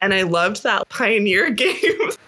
[0.00, 1.74] And I loved that Pioneer game.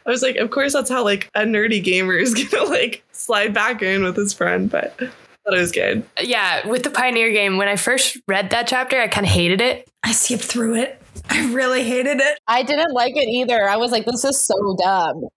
[0.07, 3.54] I was like, of course, that's how like a nerdy gamer is gonna like slide
[3.54, 5.06] back in with his friend, but I
[5.45, 6.04] thought it was good.
[6.21, 9.61] Yeah, with the Pioneer game, when I first read that chapter, I kind of hated
[9.61, 9.88] it.
[10.03, 11.01] I skipped through it.
[11.29, 12.38] I really hated it.
[12.46, 13.69] I didn't like it either.
[13.69, 15.29] I was like, this is so dumb.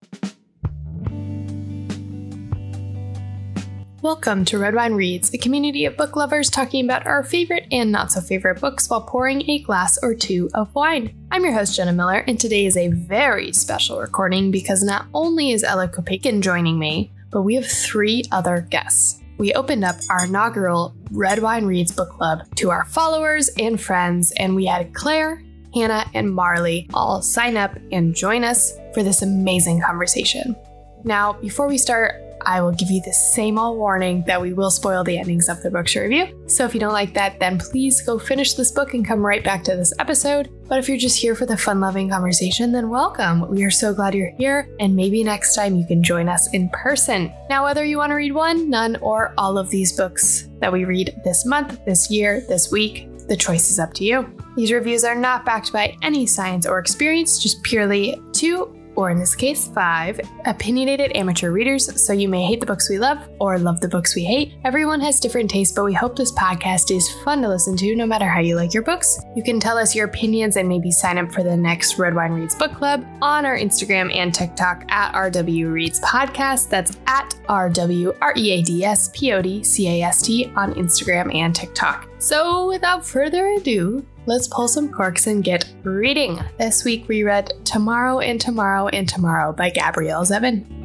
[4.03, 7.89] Welcome to Red Wine Reads, a community of book lovers talking about our favorite and
[7.89, 11.15] not so favorite books while pouring a glass or two of wine.
[11.31, 15.51] I'm your host, Jenna Miller, and today is a very special recording because not only
[15.51, 19.21] is Ella Kopeikin joining me, but we have three other guests.
[19.37, 24.33] We opened up our inaugural Red Wine Reads book club to our followers and friends,
[24.37, 25.41] and we had Claire,
[25.73, 30.57] Hannah, and Marlee all sign up and join us for this amazing conversation.
[31.05, 34.71] Now, before we start, I will give you the same old warning that we will
[34.71, 36.27] spoil the endings of the books review.
[36.47, 39.43] So if you don't like that, then please go finish this book and come right
[39.43, 40.49] back to this episode.
[40.67, 43.47] But if you're just here for the fun loving conversation, then welcome.
[43.49, 46.69] We are so glad you're here, and maybe next time you can join us in
[46.69, 47.31] person.
[47.49, 50.85] Now, whether you want to read one, none, or all of these books that we
[50.85, 54.29] read this month, this year, this week, the choice is up to you.
[54.55, 59.17] These reviews are not backed by any science or experience, just purely two or in
[59.17, 63.57] this case, five opinionated amateur readers, so you may hate the books we love or
[63.59, 64.53] love the books we hate.
[64.63, 68.05] Everyone has different tastes, but we hope this podcast is fun to listen to no
[68.05, 69.19] matter how you like your books.
[69.35, 72.33] You can tell us your opinions and maybe sign up for the next Red Wine
[72.33, 76.69] Reads book club on our Instagram and TikTok at RW Reads Podcast.
[76.69, 80.51] That's at RW R E A D S P O D C A S T
[80.55, 82.09] on Instagram and TikTok.
[82.19, 86.39] So without further ado, let's pull some corks and get reading.
[86.57, 90.82] This week we read Tomorrow and Tomorrow and Tomorrow by Gabrielle Zevin.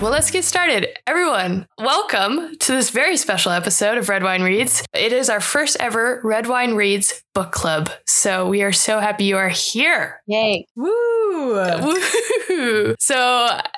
[0.00, 0.88] Well, let's get started.
[1.06, 4.84] Everyone, welcome to this very special episode of Red Wine Reads.
[4.92, 7.88] It is our first ever Red Wine Reads book club.
[8.06, 10.22] So we are so happy you are here.
[10.26, 10.66] Yay.
[10.76, 11.54] Woo!
[11.54, 12.02] Woo!
[12.98, 13.14] So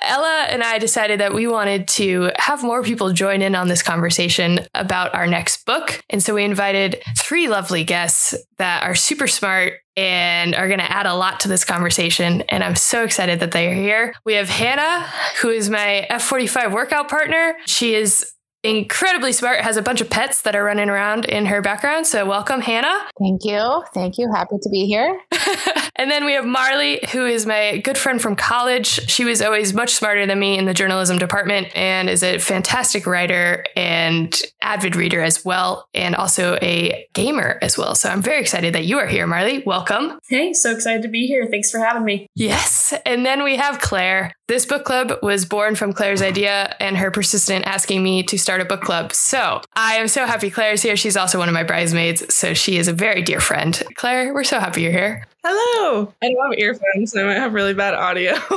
[0.03, 3.83] Ella and I decided that we wanted to have more people join in on this
[3.83, 6.01] conversation about our next book.
[6.11, 10.91] And so we invited three lovely guests that are super smart and are going to
[10.91, 12.43] add a lot to this conversation.
[12.49, 14.15] And I'm so excited that they're here.
[14.25, 15.07] We have Hannah,
[15.41, 17.55] who is my F45 workout partner.
[17.67, 18.33] She is
[18.69, 22.07] incredibly smart, has a bunch of pets that are running around in her background.
[22.07, 23.09] So, welcome, Hannah.
[23.19, 23.83] Thank you.
[23.95, 24.31] Thank you.
[24.33, 25.19] Happy to be here.
[25.97, 29.09] and then we have Marlee, who is my good friend from college.
[29.09, 33.07] She was always much smarter than me in the journalism department and is a fantastic
[33.07, 37.95] writer and avid reader as well, and also a gamer as well.
[37.95, 39.65] So, I'm very excited that you are here, Marlee.
[39.65, 40.19] Welcome.
[40.29, 41.47] Hey, so excited to be here.
[41.51, 42.27] Thanks for having me.
[42.35, 42.93] Yes.
[43.07, 44.33] And then we have Claire.
[44.49, 48.58] This book club was born from Claire's idea and her persistent asking me to start
[48.61, 49.13] a book club.
[49.13, 50.97] So I am so happy Claire's here.
[50.97, 52.35] She's also one of my bridesmaids.
[52.35, 53.83] So she is a very dear friend.
[53.95, 55.27] Claire, we're so happy you're here.
[55.45, 56.13] Hello.
[56.23, 58.33] I don't have earphones, so I might have really bad audio.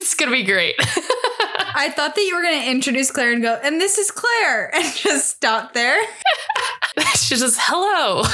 [0.00, 0.74] it's going to be great.
[1.78, 4.70] I thought that you were going to introduce Claire and go, and this is Claire,
[4.74, 6.02] and just stop there.
[7.14, 8.24] She's just, hello.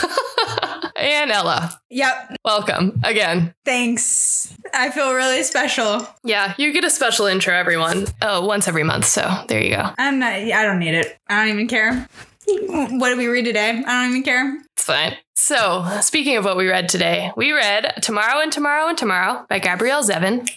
[1.02, 1.80] And Ella.
[1.90, 2.36] Yep.
[2.44, 3.54] Welcome again.
[3.64, 4.54] Thanks.
[4.72, 6.06] I feel really special.
[6.24, 8.06] Yeah, you get a special intro, everyone.
[8.22, 9.06] Oh, once every month.
[9.06, 9.90] So there you go.
[9.98, 11.18] I'm not, I don't need it.
[11.28, 12.08] I don't even care.
[12.46, 13.70] What did we read today?
[13.86, 14.62] I don't even care.
[14.74, 15.16] It's fine.
[15.34, 19.58] So, speaking of what we read today, we read Tomorrow and Tomorrow and Tomorrow by
[19.58, 20.48] Gabrielle Zevin.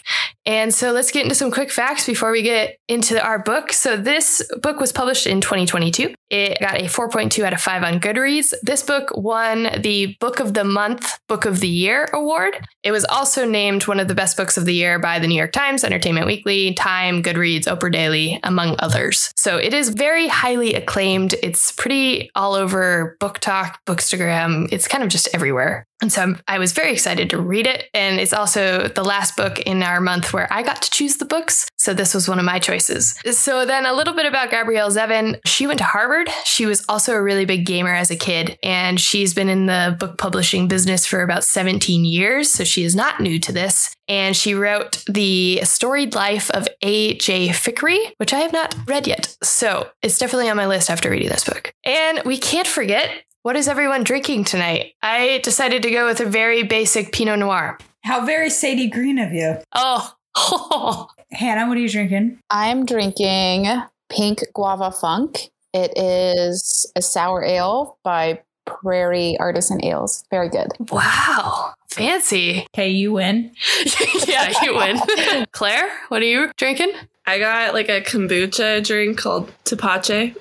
[0.46, 3.72] And so let's get into some quick facts before we get into our book.
[3.72, 6.14] So, this book was published in 2022.
[6.30, 8.54] It got a 4.2 out of 5 on Goodreads.
[8.62, 12.64] This book won the Book of the Month, Book of the Year award.
[12.84, 15.34] It was also named one of the best books of the year by the New
[15.34, 19.32] York Times, Entertainment Weekly, Time, Goodreads, Oprah Daily, among others.
[19.36, 21.34] So, it is very highly acclaimed.
[21.42, 24.68] It's pretty all over BookTok, Bookstagram.
[24.70, 25.86] It's kind of just everywhere.
[26.02, 27.88] And so I'm, i was very excited to read it.
[27.94, 31.24] And it's also the last book in our month where I got to choose the
[31.24, 31.68] books.
[31.78, 33.18] So this was one of my choices.
[33.30, 35.38] So then a little bit about Gabrielle Zevin.
[35.46, 36.28] She went to Harvard.
[36.44, 38.58] She was also a really big gamer as a kid.
[38.62, 42.50] And she's been in the book publishing business for about 17 years.
[42.50, 43.94] So she is not new to this.
[44.08, 47.48] And she wrote The Storied Life of A.J.
[47.48, 49.36] Fikry, which I have not read yet.
[49.42, 51.72] So it's definitely on my list after reading this book.
[51.84, 53.10] And we can't forget
[53.46, 54.94] what is everyone drinking tonight?
[55.04, 57.78] I decided to go with a very basic Pinot Noir.
[58.02, 59.58] How very Sadie Green of you.
[59.72, 61.06] Oh.
[61.30, 62.40] Hannah, what are you drinking?
[62.50, 63.68] I'm drinking
[64.08, 65.52] Pink Guava Funk.
[65.72, 70.24] It is a sour ale by Prairie Artisan Ales.
[70.28, 70.72] Very good.
[70.90, 71.72] Wow.
[71.88, 72.66] Fancy.
[72.74, 73.52] Okay, you win.
[74.26, 75.46] yeah, you win.
[75.52, 76.90] Claire, what are you drinking?
[77.24, 80.34] I got like a kombucha drink called Tepache.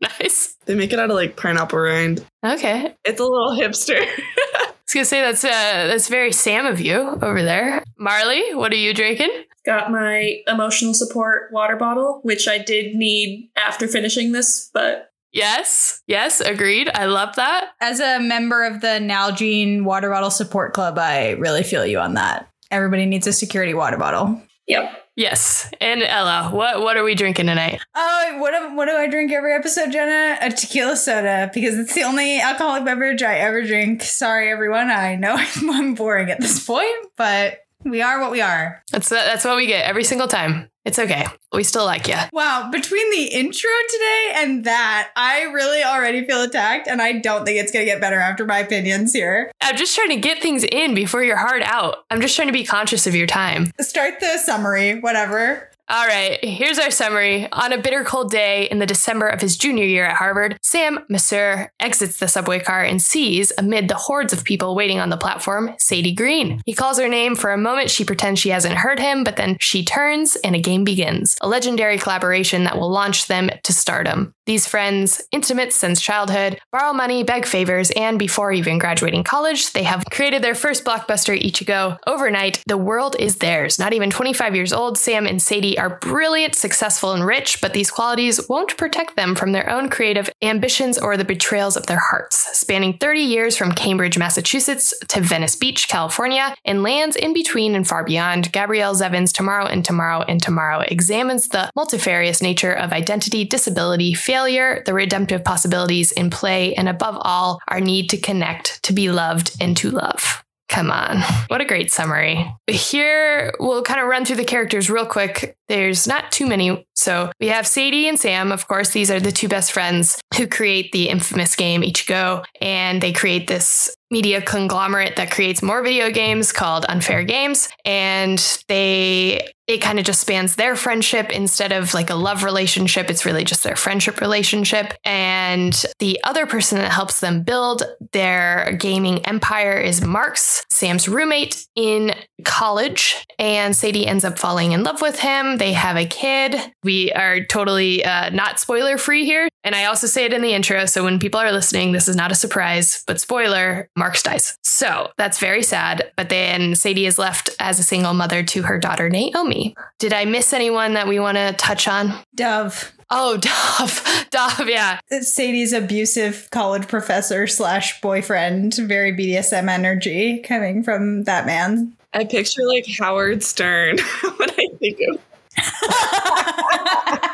[0.00, 0.55] nice.
[0.66, 2.24] They make it out of like pineapple rind.
[2.44, 2.94] Okay.
[3.04, 4.00] It's a little hipster.
[4.06, 7.82] I was gonna say that's uh that's very Sam of you over there.
[8.00, 9.30] Marlee, what are you drinking?
[9.64, 16.02] Got my emotional support water bottle, which I did need after finishing this, but Yes,
[16.06, 16.88] yes, agreed.
[16.94, 17.72] I love that.
[17.80, 22.14] As a member of the Nalgene Water Bottle Support Club, I really feel you on
[22.14, 22.48] that.
[22.70, 24.40] Everybody needs a security water bottle.
[24.66, 25.05] yep.
[25.16, 25.70] Yes.
[25.80, 27.80] And Ella, what what are we drinking tonight?
[27.94, 30.36] Oh, what do, what do I drink every episode, Jenna?
[30.42, 34.02] A tequila soda because it's the only alcoholic beverage I ever drink.
[34.02, 34.90] Sorry, everyone.
[34.90, 38.82] I know I'm boring at this point, but we are what we are.
[38.90, 40.70] That's that's what we get every single time.
[40.84, 41.26] It's okay.
[41.52, 42.14] We still like you.
[42.32, 47.44] Wow, between the intro today and that, I really already feel attacked, and I don't
[47.44, 49.50] think it's gonna get better after my opinions here.
[49.60, 52.04] I'm just trying to get things in before you're hard out.
[52.10, 53.72] I'm just trying to be conscious of your time.
[53.80, 55.70] Start the summary, whatever.
[55.88, 57.46] All right, here's our summary.
[57.52, 60.98] On a bitter cold day in the December of his junior year at Harvard, Sam
[61.08, 65.16] Masur exits the subway car and sees, amid the hordes of people waiting on the
[65.16, 66.60] platform, Sadie Green.
[66.66, 67.88] He calls her name for a moment.
[67.88, 71.36] She pretends she hasn't heard him, but then she turns and a game begins.
[71.40, 74.34] A legendary collaboration that will launch them to stardom.
[74.46, 79.82] These friends, intimate since childhood, borrow money, beg favors, and before even graduating college, they
[79.84, 81.98] have created their first blockbuster Ichigo.
[82.06, 83.78] Overnight, the world is theirs.
[83.78, 87.90] Not even 25 years old, Sam and Sadie are brilliant, successful, and rich, but these
[87.90, 92.56] qualities won't protect them from their own creative ambitions or the betrayals of their hearts.
[92.56, 97.86] Spanning 30 years from Cambridge, Massachusetts to Venice Beach, California, and lands in between and
[97.86, 103.44] far beyond, Gabrielle Zevins' Tomorrow and Tomorrow and Tomorrow examines the multifarious nature of identity,
[103.44, 108.92] disability, failure, the redemptive possibilities in play, and above all, our need to connect, to
[108.92, 110.45] be loved, and to love.
[110.68, 111.22] Come on.
[111.48, 112.52] What a great summary.
[112.66, 115.56] Here, we'll kind of run through the characters real quick.
[115.68, 116.86] There's not too many.
[116.94, 118.50] So we have Sadie and Sam.
[118.50, 123.00] Of course, these are the two best friends who create the infamous game Ichigo, and
[123.00, 127.68] they create this media conglomerate that creates more video games called Unfair Games.
[127.84, 128.38] And
[128.68, 133.10] they it kind of just spans their friendship instead of like a love relationship.
[133.10, 134.94] It's really just their friendship relationship.
[135.04, 137.82] And the other person that helps them build
[138.12, 142.14] their gaming empire is Marx, Sam's roommate in
[142.44, 143.26] college.
[143.38, 145.56] And Sadie ends up falling in love with him.
[145.58, 146.54] They have a kid.
[146.84, 149.48] We are totally uh, not spoiler free here.
[149.64, 150.86] And I also say it in the intro.
[150.86, 154.56] So when people are listening, this is not a surprise, but spoiler Marx dies.
[154.62, 156.12] So that's very sad.
[156.16, 159.55] But then Sadie is left as a single mother to her daughter, Naomi.
[159.98, 162.12] Did I miss anyone that we want to touch on?
[162.34, 162.92] Dov.
[163.10, 163.36] Oh,
[163.78, 164.26] Dov.
[164.30, 165.00] Dov, yeah.
[165.10, 168.74] It's Sadie's abusive college professor slash boyfriend.
[168.74, 171.96] Very BDSM energy coming from that man.
[172.12, 173.98] I picture like Howard Stern
[174.36, 175.20] when I think of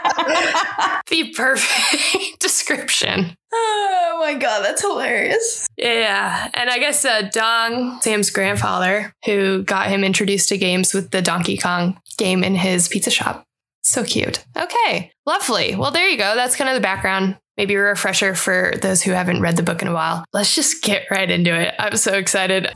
[1.08, 3.36] The perfect description.
[3.52, 5.68] oh my god, that's hilarious.
[5.76, 6.48] Yeah.
[6.54, 11.20] And I guess uh, Dong, Sam's grandfather, who got him introduced to games with the
[11.20, 13.44] Donkey Kong game in his pizza shop.
[13.82, 14.42] So cute.
[14.56, 15.12] Okay.
[15.26, 15.74] Lovely.
[15.74, 16.34] Well, there you go.
[16.34, 17.36] That's kind of the background.
[17.58, 20.24] Maybe a refresher for those who haven't read the book in a while.
[20.32, 21.74] Let's just get right into it.
[21.78, 22.72] I'm so excited.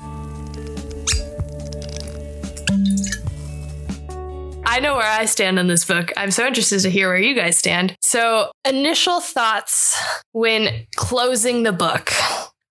[4.69, 6.13] I know where I stand on this book.
[6.17, 7.97] I'm so interested to hear where you guys stand.
[8.03, 9.97] So, initial thoughts
[10.33, 12.11] when closing the book.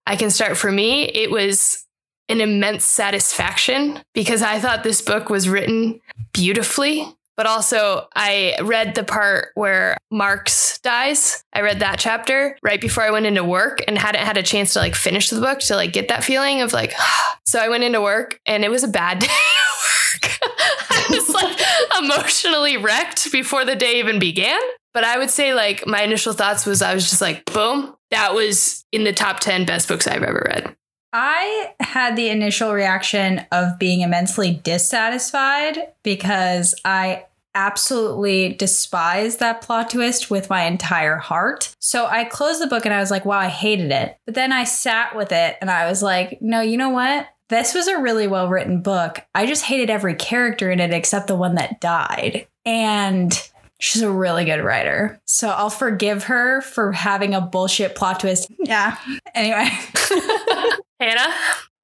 [0.05, 1.05] I can start for me.
[1.05, 1.85] It was
[2.27, 6.01] an immense satisfaction because I thought this book was written
[6.33, 7.07] beautifully.
[7.37, 11.43] But also, I read the part where Marx dies.
[11.53, 14.73] I read that chapter right before I went into work and hadn't had a chance
[14.73, 16.93] to like finish the book to like get that feeling of like,
[17.45, 19.27] so I went into work and it was a bad day.
[20.89, 21.59] I was like
[22.01, 24.61] emotionally wrecked before the day even began.
[24.93, 28.33] But I would say like my initial thoughts was I was just like, boom, that
[28.33, 30.75] was in the top 10 best books I've ever read.
[31.11, 37.25] I had the initial reaction of being immensely dissatisfied because I
[37.55, 41.73] absolutely despise that plot twist with my entire heart.
[41.79, 44.17] So I closed the book and I was like, wow, I hated it.
[44.25, 47.27] But then I sat with it and I was like, no, you know what?
[47.49, 49.23] This was a really well written book.
[49.35, 52.47] I just hated every character in it except the one that died.
[52.65, 53.31] And
[53.79, 55.19] she's a really good writer.
[55.25, 58.51] So I'll forgive her for having a bullshit plot twist.
[58.59, 58.97] Yeah.
[59.35, 59.69] Anyway.
[60.99, 61.33] Hannah?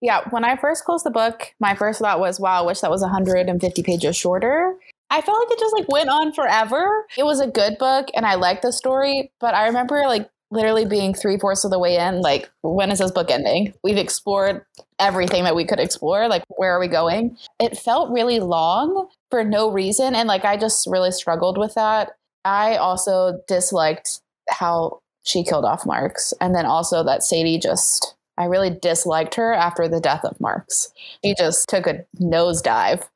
[0.02, 2.90] Yeah, when I first closed the book, my first thought was, wow, I wish that
[2.90, 4.76] was 150 pages shorter.
[5.12, 7.06] I felt like it just like went on forever.
[7.18, 10.86] It was a good book and I liked the story, but I remember like literally
[10.86, 13.74] being three fourths of the way in, like, when is this book ending?
[13.84, 14.66] We've explored
[15.02, 16.30] everything that we could explore.
[16.30, 17.38] Like, where are we going?
[17.60, 20.16] It felt really long for no reason.
[20.16, 22.12] And like, I just really struggled with that.
[22.46, 26.34] I also disliked how she killed off Marx.
[26.40, 30.94] And then also that Sadie just, I really disliked her after the death of Marx.
[31.26, 33.08] She just took a nosedive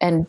[0.00, 0.26] and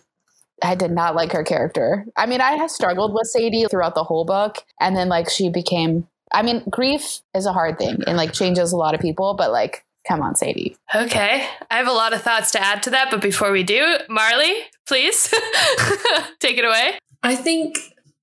[0.64, 2.06] I did not like her character.
[2.16, 4.64] I mean, I have struggled with Sadie throughout the whole book.
[4.80, 8.72] And then, like, she became, I mean, grief is a hard thing and, like, changes
[8.72, 10.76] a lot of people, but, like, come on, Sadie.
[10.94, 11.48] Okay.
[11.70, 14.62] I have a lot of thoughts to add to that, but before we do, Marlee,
[14.86, 15.28] please
[16.40, 17.00] take it away.
[17.22, 17.78] I think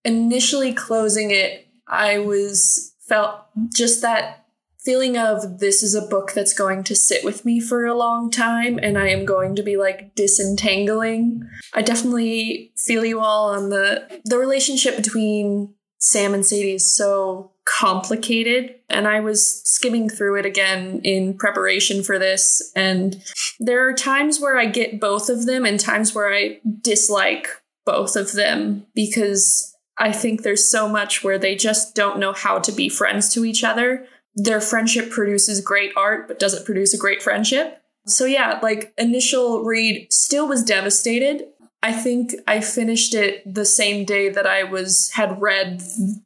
[0.05, 3.43] initially closing it, I was felt
[3.75, 4.41] just that
[4.79, 8.31] feeling of this is a book that's going to sit with me for a long
[8.31, 11.43] time and I am going to be like disentangling.
[11.75, 17.53] I definitely feel you all on the the relationship between Sam and Sadie is so
[17.79, 23.23] complicated and I was skimming through it again in preparation for this and
[23.61, 27.47] there are times where I get both of them and times where I dislike
[27.87, 32.59] both of them because I think there's so much where they just don't know how
[32.59, 34.07] to be friends to each other.
[34.35, 37.83] Their friendship produces great art, but doesn't produce a great friendship.
[38.07, 41.45] So, yeah, like initial read still was devastated.
[41.83, 45.83] I think I finished it the same day that I was had read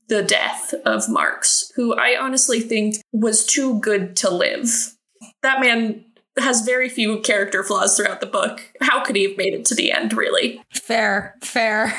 [0.08, 4.94] the death of Marx, who I honestly think was too good to live.
[5.42, 6.04] That man
[6.38, 8.73] has very few character flaws throughout the book.
[8.80, 10.61] How could he have made it to the end, really?
[10.73, 11.94] Fair, fair.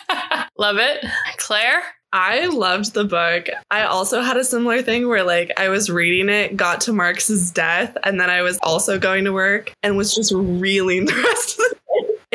[0.58, 1.04] Love it.
[1.38, 1.82] Claire?
[2.12, 3.48] I loved the book.
[3.70, 7.50] I also had a similar thing where like I was reading it, got to Marx's
[7.50, 11.58] death, and then I was also going to work and was just reeling the rest
[11.58, 11.67] of the day.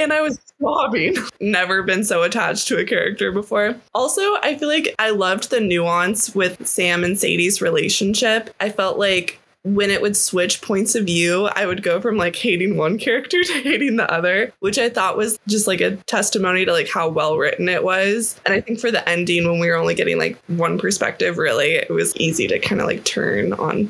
[0.04, 1.16] And I was sobbing.
[1.40, 3.76] Never been so attached to a character before.
[3.96, 8.54] Also, I feel like I loved the nuance with Sam and Sadie's relationship.
[8.60, 12.36] I felt like when it would switch points of view, I would go from like
[12.36, 16.66] hating one character to hating the other, which I thought was just like a testimony
[16.66, 18.38] to like how well written it was.
[18.46, 21.76] And I think for the ending, when we were only getting like one perspective, really,
[21.76, 23.90] it was easy to kind of like turn on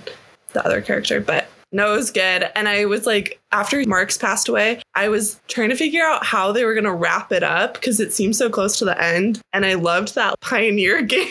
[0.54, 1.20] the other character.
[1.20, 2.50] But no, it was good.
[2.56, 6.52] And I was like, after Marx passed away, I was trying to figure out how
[6.52, 9.42] they were going to wrap it up because it seemed so close to the end.
[9.54, 11.24] And I loved that Pioneer game.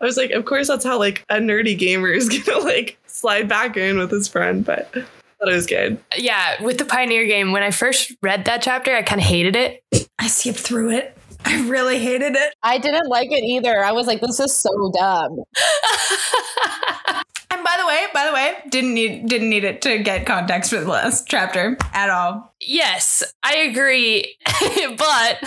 [0.00, 2.98] I was like, of course, that's how like a nerdy gamer is going to like
[3.06, 5.98] slide back in with his friend, but I thought it was good.
[6.16, 9.56] Yeah, with the Pioneer game, when I first read that chapter, I kind of hated
[9.56, 9.82] it.
[10.18, 11.16] I skipped through it.
[11.44, 12.54] I really hated it.
[12.62, 13.82] I didn't like it either.
[13.82, 15.44] I was like, this is so dumb.
[17.58, 20.70] And by the way, by the way, didn't need didn't need it to get context
[20.70, 22.54] for the last chapter at all.
[22.60, 24.36] Yes, I agree.
[24.46, 25.38] but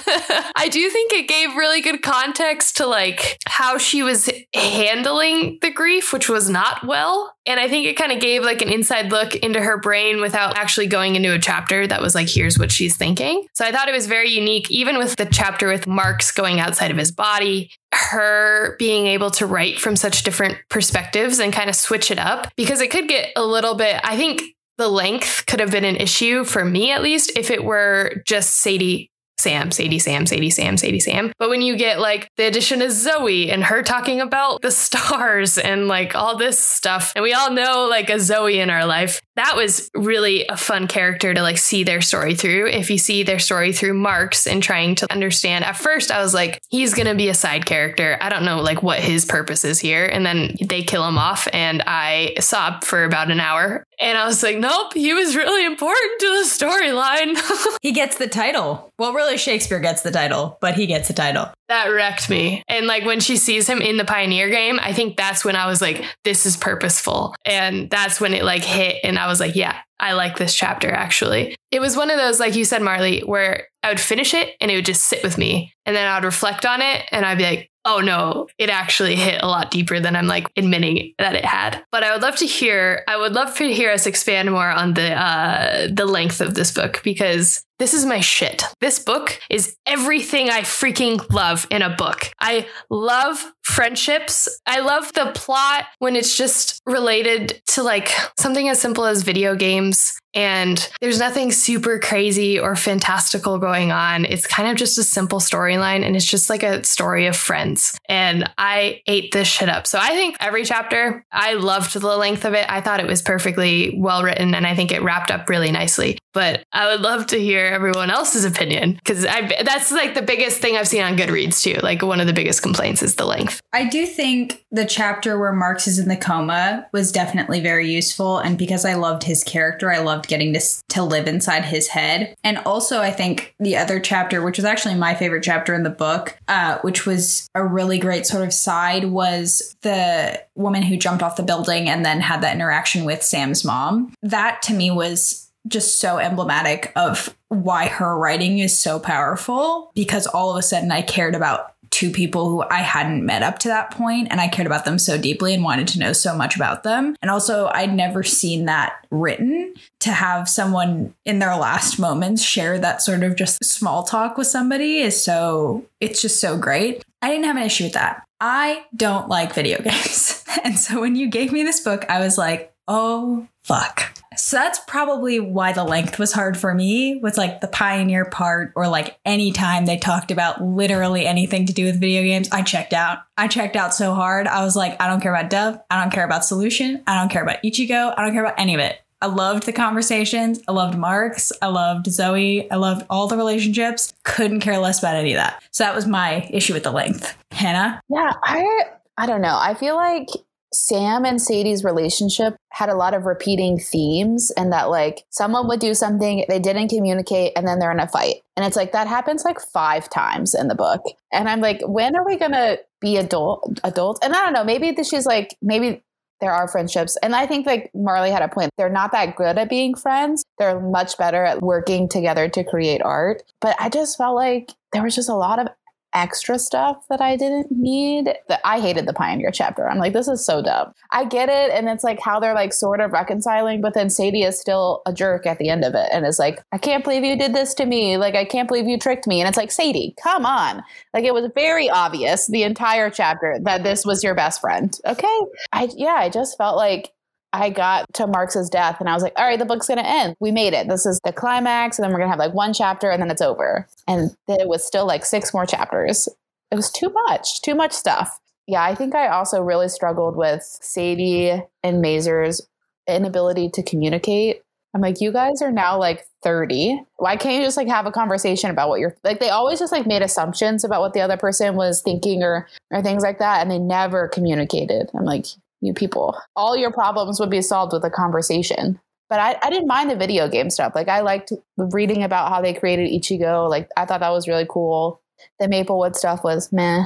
[0.57, 5.71] I do think it gave really good context to like how she was handling the
[5.71, 7.33] grief, which was not well.
[7.45, 10.57] And I think it kind of gave like an inside look into her brain without
[10.57, 13.45] actually going into a chapter that was like, here's what she's thinking.
[13.53, 16.91] So I thought it was very unique, even with the chapter with Marx going outside
[16.91, 21.75] of his body, her being able to write from such different perspectives and kind of
[21.75, 24.43] switch it up because it could get a little bit, I think
[24.77, 28.51] the length could have been an issue for me at least if it were just
[28.51, 29.10] Sadie
[29.41, 31.31] Sam, Sadie, Sam, Sadie, Sam, Sadie, Sam.
[31.39, 35.57] But when you get like the addition of Zoe and her talking about the stars
[35.57, 39.21] and like all this stuff, and we all know like a Zoe in our life,
[39.35, 42.67] that was really a fun character to like see their story through.
[42.67, 46.33] If you see their story through Marx and trying to understand, at first I was
[46.33, 48.17] like, he's gonna be a side character.
[48.21, 50.05] I don't know like what his purpose is here.
[50.05, 53.85] And then they kill him off, and I sobbed for about an hour.
[53.99, 57.37] And I was like, nope, he was really important to the storyline.
[57.81, 58.91] He gets the title.
[58.99, 61.47] Well, really, Shakespeare gets the title, but he gets the title.
[61.67, 62.63] that wrecked me.
[62.67, 65.65] And like when she sees him in the Pioneer game, I think that's when I
[65.67, 67.33] was like, this is purposeful.
[67.45, 68.97] And that's when it like hit.
[69.03, 71.55] And I was like, yeah, I like this chapter actually.
[71.69, 74.71] It was one of those, like you said, Marlee, where I would finish it and
[74.71, 75.73] it would just sit with me.
[75.85, 79.41] And then I'd reflect on it and I'd be like, oh no, it actually hit
[79.41, 81.83] a lot deeper than I'm like admitting that it had.
[81.91, 84.93] But I would love to hear, I would love to hear us expand more on
[84.93, 88.63] the uh the length of this book because this is my shit.
[88.79, 92.31] This book is everything I freaking love in a book.
[92.39, 94.47] I love friendships.
[94.67, 99.55] I love the plot when it's just related to like something as simple as video
[99.55, 104.23] games and there's nothing super crazy or fantastical going on.
[104.25, 107.97] It's kind of just a simple storyline and it's just like a story of friends.
[108.07, 109.87] And I ate this shit up.
[109.87, 112.65] So I think every chapter, I loved the length of it.
[112.69, 116.17] I thought it was perfectly well written and I think it wrapped up really nicely.
[116.33, 120.77] but I would love to hear everyone else's opinion because that's like the biggest thing
[120.77, 121.79] I've seen on Goodreads too.
[121.81, 123.61] Like one of the biggest complaints is the length.
[123.73, 128.39] I do think the chapter where Marx is in the coma was definitely very useful,
[128.39, 132.35] and because I loved his character, I loved getting to to live inside his head.
[132.43, 135.89] And also, I think the other chapter, which was actually my favorite chapter in the
[135.89, 141.23] book, uh, which was a really great sort of side, was the woman who jumped
[141.23, 144.13] off the building and then had that interaction with Sam's mom.
[144.21, 150.27] That to me was just so emblematic of why her writing is so powerful because
[150.27, 153.67] all of a sudden I cared about two people who I hadn't met up to
[153.67, 156.55] that point and I cared about them so deeply and wanted to know so much
[156.55, 157.15] about them.
[157.21, 162.79] And also I'd never seen that written to have someone in their last moments share
[162.79, 167.03] that sort of just small talk with somebody is so it's just so great.
[167.21, 168.23] I didn't have an issue with that.
[168.39, 170.43] I don't like video games.
[170.63, 174.17] And so when you gave me this book, I was like, oh fuck.
[174.35, 178.73] So that's probably why the length was hard for me was like the pioneer part
[178.75, 182.63] or like any time they talked about literally anything to do with video games, I
[182.63, 183.19] checked out.
[183.37, 184.47] I checked out so hard.
[184.47, 185.79] I was like, I don't care about Dov.
[185.89, 187.01] I don't care about Solution.
[187.07, 188.13] I don't care about Ichigo.
[188.17, 188.99] I don't care about any of it.
[189.21, 190.59] I loved the conversations.
[190.67, 191.53] I loved Marx.
[191.61, 192.69] I loved Zoe.
[192.71, 194.13] I loved all the relationships.
[194.23, 195.63] Couldn't care less about any of that.
[195.71, 197.37] So that was my issue with the length.
[197.51, 198.01] Hannah?
[198.09, 198.85] Yeah, I
[199.17, 199.57] I don't know.
[199.57, 200.27] I feel like
[200.73, 205.79] Sam and Sadie's relationship had a lot of repeating themes and that like someone would
[205.79, 208.35] do something they didn't communicate and then they're in a fight.
[208.55, 211.01] And it's like that happens like 5 times in the book.
[211.33, 214.19] And I'm like when are we to be adult adult?
[214.23, 216.01] And I don't know, maybe this she's like maybe
[216.41, 217.17] there are friendships.
[217.21, 218.71] And I think like Marlee had a point.
[218.77, 220.43] They're not that good at being friends.
[220.57, 223.43] They're much better at working together to create art.
[223.61, 225.67] But I just felt like there was just a lot of
[226.13, 228.33] extra stuff that I didn't need.
[228.47, 229.89] That I hated the Pioneer chapter.
[229.89, 230.93] I'm like, this is so dumb.
[231.11, 234.43] I get it, and it's like how they're like sort of reconciling, but then Sadie
[234.43, 237.23] is still a jerk at the end of it, and is like, I can't believe
[237.23, 238.17] you did this to me.
[238.17, 239.41] Like, I can't believe you tricked me.
[239.41, 240.83] And it's like, Sadie, come on.
[241.13, 244.97] Like, it was very obvious the entire chapter that this was your best friend.
[245.05, 245.39] Okay,
[245.71, 247.11] I yeah, I just felt like
[247.53, 250.07] I got to Marx's death and I was like, all right, the book's going to
[250.07, 250.35] end.
[250.39, 250.87] We made it.
[250.87, 251.97] This is the climax.
[251.97, 253.87] And then we're going to have like one chapter and then it's over.
[254.07, 256.29] And it was still like six more chapters.
[256.71, 258.39] It was too much, too much stuff.
[258.67, 262.61] Yeah, I think I also really struggled with Sadie and Masur's
[263.07, 264.61] inability to communicate.
[264.93, 267.01] I'm like, you guys are now like 30.
[267.17, 269.39] Why can't you just like have a conversation about what you're like?
[269.39, 273.01] They always just like made assumptions about what the other person was thinking or or
[273.01, 275.09] things like that, and they never communicated.
[275.13, 275.45] I'm like,
[275.81, 276.39] you people.
[276.55, 278.99] All your problems would be solved with a conversation.
[279.29, 280.93] But I, I didn't mind the video game stuff.
[280.93, 283.69] Like I liked reading about how they created Ichigo.
[283.69, 285.21] Like I thought that was really cool.
[285.59, 287.03] The Mapleworld stuff was meh.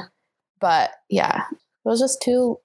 [0.60, 2.58] But yeah, it was just too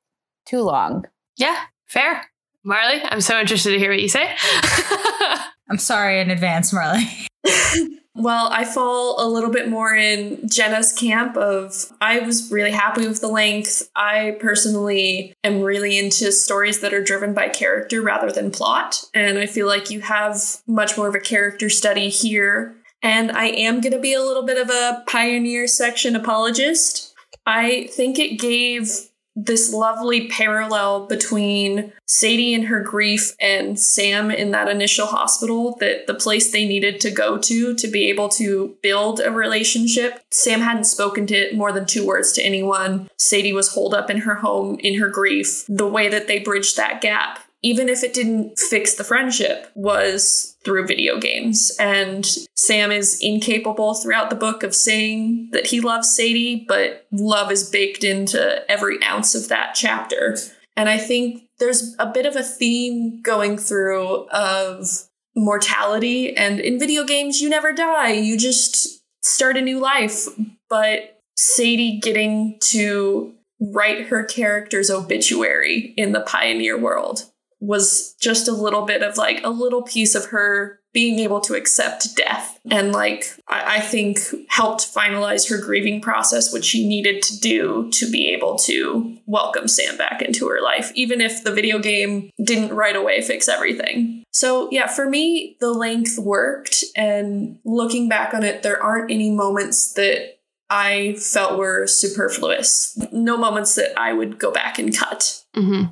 [0.45, 1.05] too long.
[1.37, 2.25] Yeah, fair.
[2.65, 4.35] Marlee, I'm so interested to hear what you say.
[5.69, 7.27] I'm sorry in advance, Marlee.
[8.13, 13.07] Well, I fall a little bit more in Jenna's camp of I was really happy
[13.07, 13.89] with the length.
[13.95, 19.05] I personally am really into stories that are driven by character rather than plot.
[19.13, 22.75] And I feel like you have much more of a character study here.
[23.01, 27.15] And I am going to be a little bit of a pioneer section apologist.
[27.45, 34.51] I think it gave this lovely parallel between Sadie and her grief and Sam in
[34.51, 38.75] that initial hospital that the place they needed to go to to be able to
[38.81, 40.21] build a relationship.
[40.31, 43.09] Sam hadn't spoken to more than two words to anyone.
[43.17, 45.65] Sadie was holed up in her home in her grief.
[45.69, 50.57] The way that they bridged that gap even if it didn't fix the friendship, was
[50.63, 51.71] through video games.
[51.79, 57.51] And Sam is incapable throughout the book of saying that he loves Sadie, but love
[57.51, 60.37] is baked into every ounce of that chapter.
[60.75, 64.87] And I think there's a bit of a theme going through of
[65.35, 66.35] mortality.
[66.35, 70.27] And in video games, you never die, you just start a new life.
[70.69, 77.30] But Sadie getting to write her character's obituary in the pioneer world
[77.61, 81.53] was just a little bit of like a little piece of her being able to
[81.53, 84.19] accept death and like I, think
[84.49, 89.67] helped finalize her grieving process which she needed to do to be able to welcome
[89.67, 94.23] sam back into her life even if the video game didn't right away fix everything.
[94.31, 99.31] So yeah for me the length worked and looking back on it there aren't any
[99.31, 102.97] moments that i felt were superfluous.
[103.11, 105.43] No moments that i would go back and cut.
[105.55, 105.91] Mm-hmm.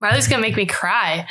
[0.00, 1.26] Riley's gonna make me cry.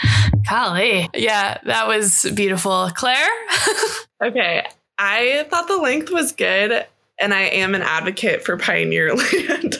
[0.49, 1.10] Golly.
[1.15, 2.89] Yeah, that was beautiful.
[2.93, 3.30] Claire?
[4.23, 4.67] okay.
[4.97, 6.86] I thought the length was good,
[7.19, 9.77] and I am an advocate for Pioneer Land.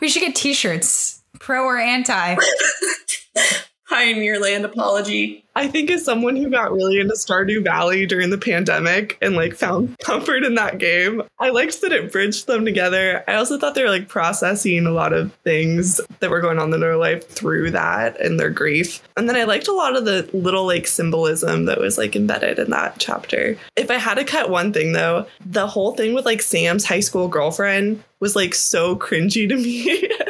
[0.00, 1.22] we should get t shirts.
[1.38, 2.36] Pro or anti?
[3.90, 5.44] Pioneer Land apology.
[5.56, 9.52] I think as someone who got really into Stardew Valley during the pandemic and like
[9.52, 13.24] found comfort in that game, I liked that it bridged them together.
[13.26, 16.72] I also thought they were like processing a lot of things that were going on
[16.72, 19.02] in their life through that and their grief.
[19.16, 22.60] And then I liked a lot of the little like symbolism that was like embedded
[22.60, 23.58] in that chapter.
[23.74, 27.00] If I had to cut one thing though, the whole thing with like Sam's high
[27.00, 30.08] school girlfriend was like so cringy to me.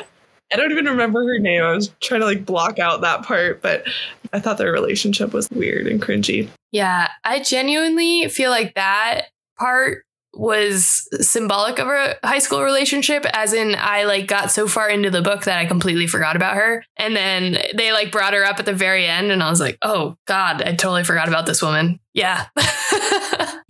[0.53, 1.63] I don't even remember her name.
[1.63, 3.85] I was trying to like block out that part, but
[4.33, 6.49] I thought their relationship was weird and cringy.
[6.73, 9.27] Yeah, I genuinely feel like that
[9.59, 14.89] part was symbolic of a high school relationship as in I like got so far
[14.89, 18.45] into the book that I completely forgot about her and then they like brought her
[18.45, 21.47] up at the very end and I was like, "Oh god, I totally forgot about
[21.47, 22.47] this woman." Yeah.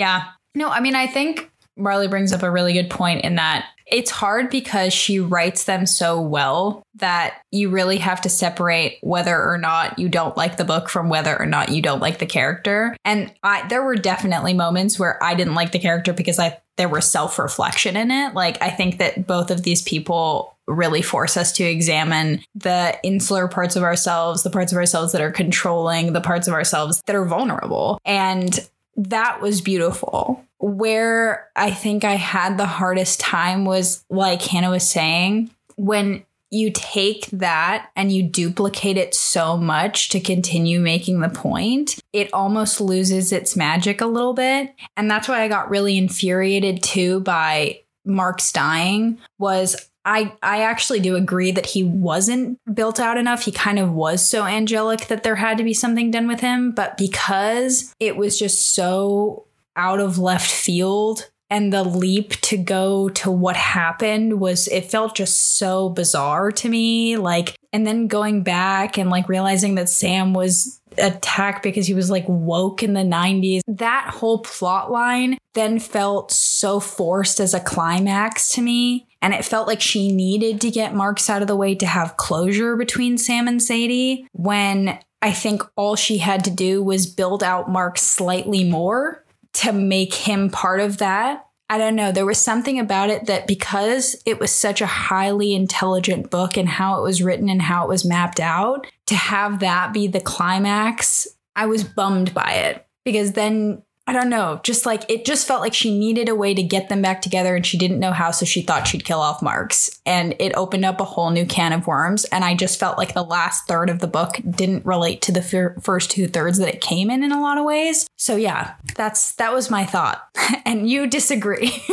[0.00, 0.24] Yeah.
[0.54, 4.10] No, I mean, I think Marlee brings up a really good point in that it's
[4.10, 9.58] hard because she writes them so well that you really have to separate whether or
[9.58, 12.96] not you don't like the book from whether or not you don't like the character.
[13.04, 16.88] And I there were definitely moments where I didn't like the character because I there
[16.88, 18.34] was self-reflection in it.
[18.34, 23.48] Like I think that both of these people really force us to examine the insular
[23.48, 27.16] parts of ourselves, the parts of ourselves that are controlling, the parts of ourselves that
[27.16, 28.00] are vulnerable.
[28.04, 30.44] And that was beautiful.
[30.60, 36.70] Where I think I had the hardest time was like Hannah was saying, when you
[36.74, 42.80] take that and you duplicate it so much to continue making the point, it almost
[42.80, 44.74] loses its magic a little bit.
[44.96, 51.00] And that's why I got really infuriated too by Marx dying was I I actually
[51.00, 53.44] do agree that he wasn't built out enough.
[53.44, 56.72] He kind of was so angelic that there had to be something done with him,
[56.72, 59.46] but because it was just so
[59.80, 65.16] out of left field and the leap to go to what happened was it felt
[65.16, 70.34] just so bizarre to me like and then going back and like realizing that Sam
[70.34, 75.78] was attacked because he was like woke in the 90s that whole plot line then
[75.78, 80.70] felt so forced as a climax to me and it felt like she needed to
[80.70, 85.32] get Marx out of the way to have closure between Sam and Sadie when I
[85.32, 90.50] think all she had to do was build out Marx slightly more to make him
[90.50, 91.46] part of that.
[91.68, 92.10] I don't know.
[92.10, 96.68] There was something about it that because it was such a highly intelligent book and
[96.68, 100.20] how it was written and how it was mapped out, to have that be the
[100.20, 105.46] climax, I was bummed by it because then I don't know, just like it just
[105.46, 108.10] felt like she needed a way to get them back together and she didn't know
[108.10, 109.88] how, so she thought she'd kill off Marx.
[110.04, 112.24] And it opened up a whole new can of worms.
[112.24, 115.40] And I just felt like the last third of the book didn't relate to the
[115.40, 118.08] fir- first two thirds that it came in in a lot of ways.
[118.16, 120.28] So yeah, that's that was my thought.
[120.64, 121.72] and you disagree.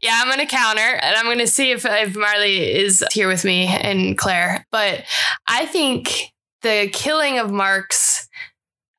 [0.00, 3.66] yeah, I'm gonna counter and I'm gonna see if, if Marlee is here with me
[3.66, 4.64] and Claire.
[4.70, 5.02] But
[5.48, 6.30] I think
[6.62, 8.28] the killing of Marx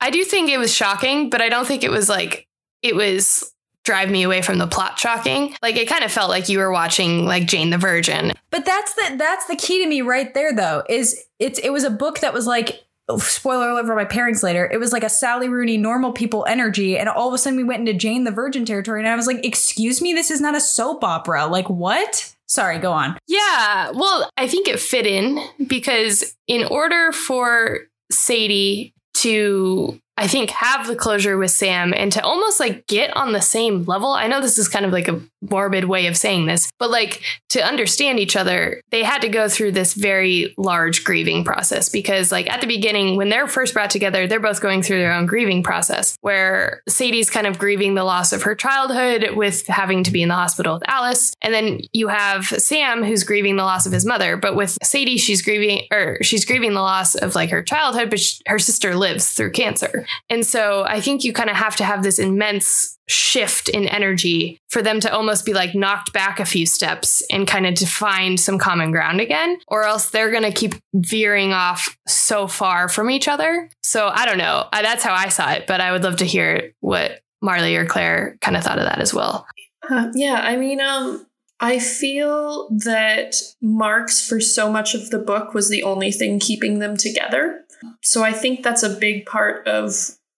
[0.02, 2.48] I do think it was shocking, but I don't think it was like
[2.82, 3.52] it was
[3.90, 5.56] drive me away from the plot shocking.
[5.62, 8.34] Like it kind of felt like you were watching like Jane the Virgin.
[8.52, 10.84] But that's the that's the key to me right there though.
[10.88, 14.44] Is it's it was a book that was like oh, spoiler alert for my parents
[14.44, 14.70] later.
[14.72, 17.64] It was like a Sally Rooney normal people energy and all of a sudden we
[17.64, 20.56] went into Jane the Virgin territory and I was like, "Excuse me, this is not
[20.56, 22.36] a soap opera." Like what?
[22.46, 23.18] Sorry, go on.
[23.28, 30.50] Yeah, well, I think it fit in because in order for Sadie to I think
[30.50, 34.12] have the closure with Sam and to almost like get on the same level.
[34.12, 37.24] I know this is kind of like a morbid way of saying this, but like
[37.50, 42.34] to understand each other, they had to go through this very large grieving process because
[42.34, 45.26] like at the beginning when they're first brought together, they're both going through their own
[45.26, 50.12] grieving process where Sadie's kind of grieving the loss of her childhood with having to
[50.12, 53.86] be in the hospital with Alice, and then you have Sam who's grieving the loss
[53.86, 57.52] of his mother, but with Sadie she's grieving or she's grieving the loss of like
[57.52, 60.06] her childhood, but she, her sister lives through cancer.
[60.30, 64.60] And so I think you kind of have to have this immense shift in energy
[64.70, 67.86] for them to almost be like knocked back a few steps and kind of to
[67.86, 72.88] find some common ground again, or else they're going to keep veering off so far
[72.88, 73.70] from each other.
[73.84, 74.68] So I don't know.
[74.72, 78.38] That's how I saw it, but I would love to hear what Marlee or Claire
[78.42, 79.48] kind of thought of that as well.
[79.90, 81.26] Uh, yeah, I mean, um,
[81.60, 86.80] I feel that Marx for so much of the book was the only thing keeping
[86.80, 87.66] them together.
[88.02, 89.94] So I think that's a big part of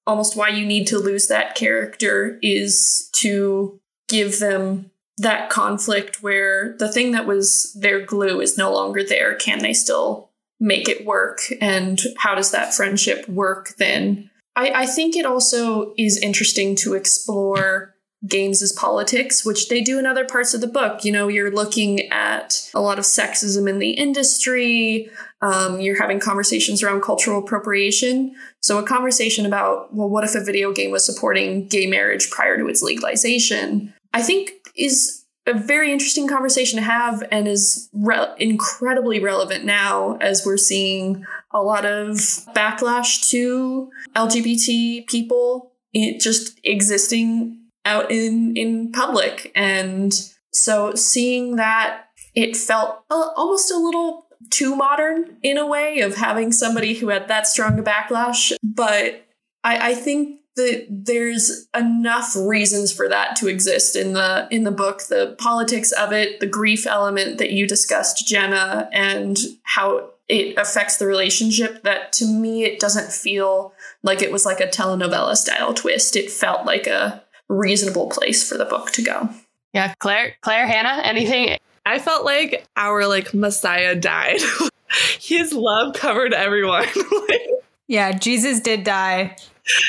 [0.07, 6.75] almost why you need to lose that character is to give them that conflict where
[6.79, 9.35] the thing that was their glue is no longer there.
[9.35, 11.41] Can they still make it work?
[11.61, 14.29] And how does that friendship work then?
[14.55, 17.90] I, I think it also is interesting to explore
[18.27, 21.03] games as politics, which they do in other parts of the book.
[21.03, 25.09] You know, you're looking at a lot of sexism in the industry.
[25.41, 28.35] Um, you're having conversations around cultural appropriation.
[28.59, 32.57] So, a conversation about, well, what if a video game was supporting gay marriage prior
[32.57, 33.93] to its legalization?
[34.13, 40.17] I think is a very interesting conversation to have and is re- incredibly relevant now
[40.17, 42.17] as we're seeing a lot of
[42.53, 49.51] backlash to LGBT people it just existing out in in public.
[49.55, 50.13] And
[50.51, 56.15] so seeing that it felt a, almost a little too modern in a way of
[56.15, 58.51] having somebody who had that strong a backlash.
[58.63, 59.25] But
[59.63, 64.71] I, I think that there's enough reasons for that to exist in the in the
[64.71, 70.57] book the politics of it the grief element that you discussed jenna and how it
[70.57, 75.35] affects the relationship that to me it doesn't feel like it was like a telenovela
[75.35, 76.15] style twist.
[76.15, 79.29] It felt like a reasonable place for the book to go
[79.73, 81.57] Yeah, Claire, Claire, Hannah, anything?
[81.85, 84.39] I felt like our like Messiah died.
[85.19, 86.85] His love covered everyone.
[87.29, 87.41] like,
[87.87, 89.35] Yeah, Jesus did die.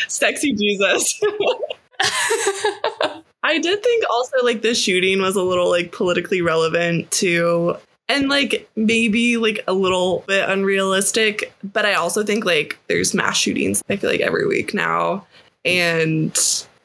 [0.08, 1.20] sexy Jesus.
[3.44, 7.76] I did think also like the shooting was a little like politically relevant too.
[8.08, 13.36] And like maybe like a little bit unrealistic, but I also think like there's mass
[13.36, 15.26] shootings, I feel like every week now.
[15.64, 16.36] And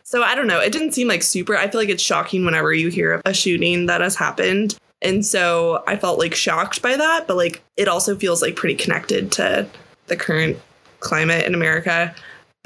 [0.08, 0.62] so I don't know.
[0.62, 1.58] It didn't seem like super.
[1.58, 4.78] I feel like it's shocking whenever you hear of a shooting that has happened.
[5.02, 8.76] And so I felt like shocked by that, but like it also feels like pretty
[8.76, 9.68] connected to
[10.06, 10.58] the current
[11.02, 12.16] climate in America.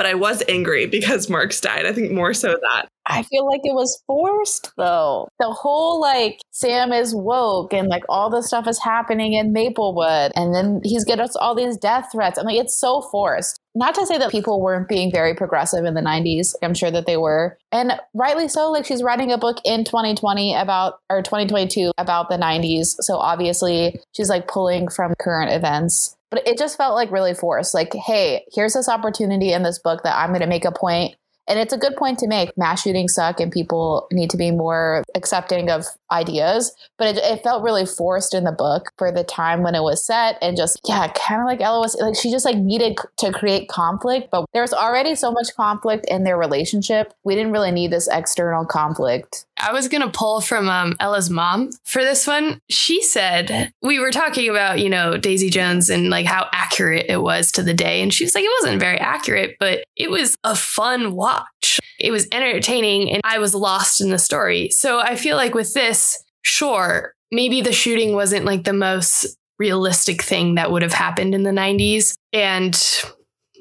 [0.02, 1.86] But I was angry because Marx died.
[1.86, 2.88] I think more so that.
[3.06, 5.28] I feel like it was forced though.
[5.38, 10.32] The whole like Sam is woke and like all this stuff is happening in Mapleworld
[10.36, 12.40] and then he's getting all these death threats.
[12.40, 13.60] I mean, it's so forced.
[13.76, 16.56] Not to say that people weren't being very progressive in the 90s.
[16.64, 17.60] I'm sure that they were.
[17.72, 18.72] And rightly so.
[18.72, 22.96] Like she's writing a book in 2020 about, or 2022 about the 90s.
[23.02, 26.16] So obviously she's like pulling from current events.
[26.32, 27.74] But it just felt like really forced.
[27.74, 31.16] Like, hey, here's this opportunity in this book that I'm going to make a point
[31.48, 32.58] and it's a good point to make.
[32.58, 36.74] Mass shootings suck and people need to be more accepting of ideas.
[36.98, 40.06] But it, it felt really forced in the book for the time when it was
[40.06, 40.38] set.
[40.42, 43.70] And just, yeah, kind of like Ella was like, she just like needed to create
[43.70, 44.30] conflict.
[44.32, 47.14] But there was already so much conflict in their relationship.
[47.24, 49.46] We didn't really need this external conflict.
[49.64, 52.60] I was going to pull from um, Ella's mom for this one.
[52.70, 57.22] She said, we were talking about, you know, Daisy Jones and like how accurate it
[57.22, 58.02] was to the day.
[58.02, 61.80] And she was like, it wasn't very accurate, but it was a fun watch.
[62.02, 64.70] It was entertaining and I was lost in the story.
[64.70, 70.24] So I feel like with this, sure, maybe the shooting wasn't like the most realistic
[70.24, 72.16] thing that would have happened in the 90s.
[72.34, 72.78] And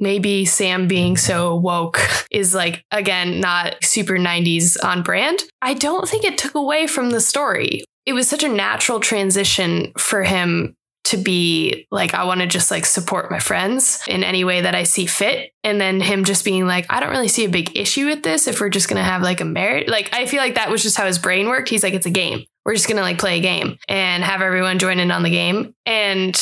[0.00, 2.00] maybe Sam being so woke
[2.31, 5.42] is like, again, not super 90s on brand.
[5.61, 7.85] I don't think it took away from the story.
[8.07, 12.70] It was such a natural transition for him to be like, I want to just
[12.70, 15.52] like support my friends in any way that I see fit.
[15.64, 18.46] And then him just being like, I don't really see a big issue with this
[18.46, 19.88] if we're just going to have like a marriage.
[19.88, 21.68] Like, I feel like that was just how his brain worked.
[21.68, 22.44] He's like, it's a game.
[22.64, 25.30] We're just going to like play a game and have everyone join in on the
[25.30, 25.74] game.
[25.86, 26.38] And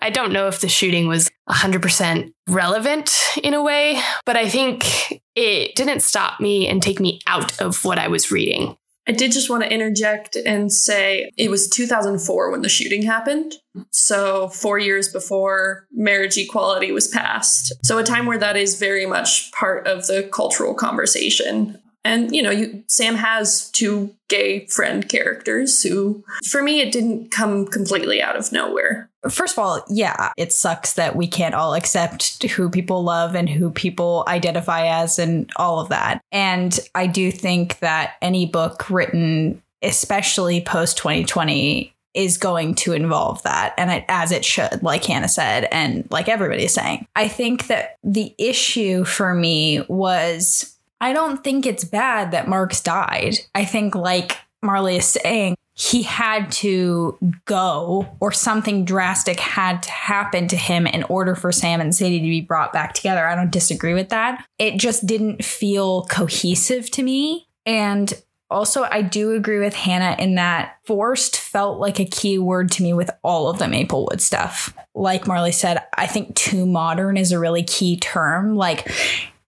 [0.00, 3.10] I don't know if the shooting was 100% relevant
[3.42, 7.84] in a way, but I think it didn't stop me and take me out of
[7.84, 8.76] what I was reading.
[9.08, 13.54] I did just want to interject and say it was 2004 when the shooting happened.
[13.90, 17.72] So, four years before marriage equality was passed.
[17.84, 21.80] So, a time where that is very much part of the cultural conversation.
[22.04, 27.30] And, you know, you, Sam has two gay friend characters who, for me, it didn't
[27.30, 29.10] come completely out of nowhere.
[29.28, 33.48] First of all, yeah, it sucks that we can't all accept who people love and
[33.48, 36.22] who people identify as and all of that.
[36.30, 43.42] And I do think that any book written, especially post 2020, is going to involve
[43.42, 47.28] that and it, as it should like hannah said and like everybody is saying i
[47.28, 53.38] think that the issue for me was i don't think it's bad that marx died
[53.54, 59.90] i think like marley is saying he had to go or something drastic had to
[59.90, 63.24] happen to him in order for Sam and Sadie to be brought back together.
[63.24, 64.44] I don't disagree with that.
[64.58, 67.46] It just didn't feel cohesive to me.
[67.64, 68.12] And
[68.50, 72.82] also, I do agree with Hannah in that forced felt like a key word to
[72.82, 74.74] me with all of the Mapleworld stuff.
[74.96, 78.56] Like Marlee said, I think too modern is a really key term.
[78.56, 78.90] Like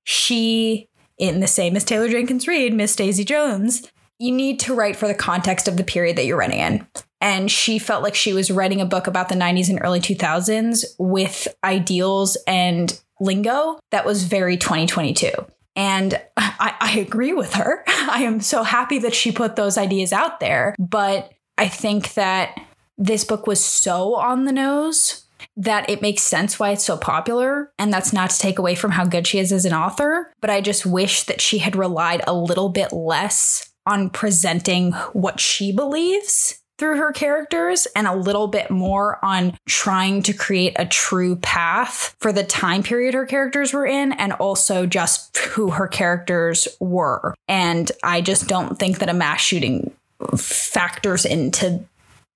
[0.04, 0.88] she,
[1.18, 3.90] in the same as Taylor Jenkins Reid, Miss Daisy Jones,
[4.20, 6.86] you need to write for the context of the period that you're writing in.
[7.22, 10.84] And she felt like she was writing a book about the 90s and early 2000s
[10.98, 15.30] with ideals and lingo that was very 2022.
[15.74, 17.82] And I, I agree with her.
[17.88, 20.74] I am so happy that she put those ideas out there.
[20.78, 22.60] But I think that
[22.98, 27.72] this book was so on the nose that it makes sense why it's so popular.
[27.78, 30.32] And that's not to take away from how good she is as an author.
[30.40, 35.40] But I just wish that she had relied a little bit less on presenting what
[35.40, 40.86] she believes through her characters and a little bit more on trying to create a
[40.86, 45.86] true path for the time period her characters were in and also just who her
[45.86, 47.34] characters were.
[47.48, 49.92] And I just don't think that a mass shooting
[50.36, 51.84] factors into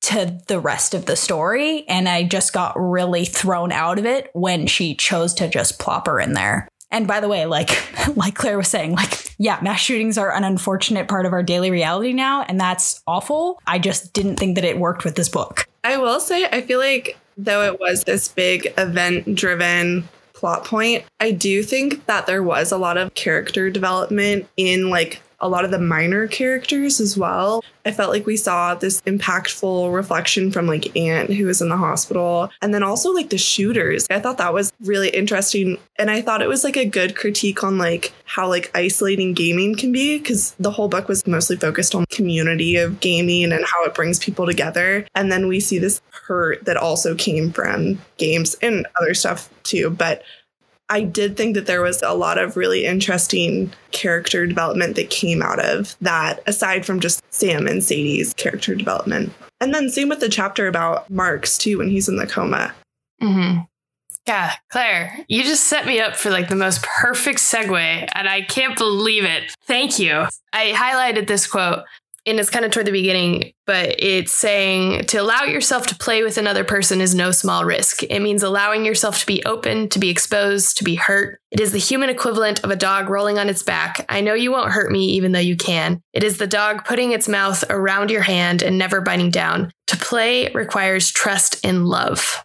[0.02, 4.28] to the rest of the story and I just got really thrown out of it
[4.34, 6.68] when she chose to just plop her in there.
[6.94, 7.70] And by the way, like
[8.16, 11.72] like Claire was saying, like yeah, mass shootings are an unfortunate part of our daily
[11.72, 13.60] reality now and that's awful.
[13.66, 15.68] I just didn't think that it worked with this book.
[15.82, 21.04] I will say I feel like though it was this big event driven plot point,
[21.18, 25.64] I do think that there was a lot of character development in like a lot
[25.64, 27.62] of the minor characters as well.
[27.86, 31.76] I felt like we saw this impactful reflection from like Aunt, who was in the
[31.76, 34.06] hospital, and then also like the shooters.
[34.10, 35.78] I thought that was really interesting.
[35.98, 39.76] And I thought it was like a good critique on like how like isolating gaming
[39.76, 43.84] can be, because the whole book was mostly focused on community of gaming and how
[43.84, 45.06] it brings people together.
[45.14, 49.90] And then we see this hurt that also came from games and other stuff too.
[49.90, 50.22] But
[50.88, 55.42] I did think that there was a lot of really interesting character development that came
[55.42, 59.32] out of that, aside from just Sam and Sadie's character development.
[59.60, 62.74] And then same with the chapter about Marx too, when he's in the coma.
[63.22, 63.60] Mm-hmm.
[64.26, 68.42] Yeah, Claire, you just set me up for like the most perfect segue, and I
[68.42, 69.54] can't believe it.
[69.66, 70.26] Thank you.
[70.52, 71.84] I highlighted this quote
[72.26, 76.22] and it's kind of toward the beginning, but it's saying to allow yourself to play
[76.22, 78.02] with another person is no small risk.
[78.02, 81.40] It means allowing yourself to be open, to be exposed, to be hurt.
[81.50, 84.06] It is the human equivalent of a dog rolling on its back.
[84.08, 86.00] I know you won't hurt me, even though you can.
[86.12, 89.70] It is the dog putting its mouth around your hand and never biting down.
[89.88, 92.42] To play requires trust and love.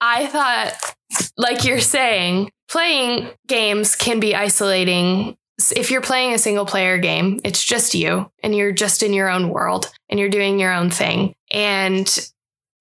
[0.00, 0.94] I thought,
[1.36, 5.36] like you're saying, playing games can be isolating
[5.74, 9.28] if you're playing a single player game, it's just you and you're just in your
[9.28, 11.34] own world and you're doing your own thing.
[11.50, 12.08] And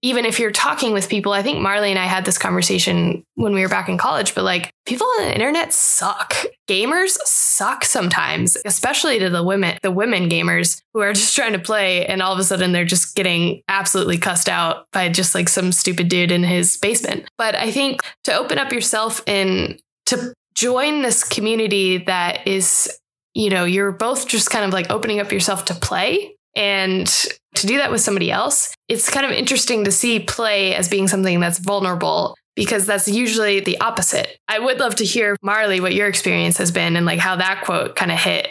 [0.04, 3.54] even if you're talking with people, I think Marlee and I had this conversation when
[3.54, 6.36] we were back in college, but like people on the internet suck.
[6.70, 11.60] Gamers suck sometimes, especially to the women, the women gamers who are just trying to
[11.60, 15.50] play and all of a sudden they're just getting absolutely cussed out by just like
[15.50, 17.28] some stupid dude in his basement.
[17.38, 22.92] But I think to open up yourself and to join this community that is,
[23.36, 27.68] you know, you're both just kind of like opening up yourself to play and to
[27.68, 28.74] do that with somebody else.
[28.88, 33.60] It's kind of interesting to see play as being something that's vulnerable because that's usually
[33.60, 34.40] the opposite.
[34.48, 37.62] I would love to hear, Marlee, what your experience has been and like how that
[37.64, 38.48] quote kind of hit.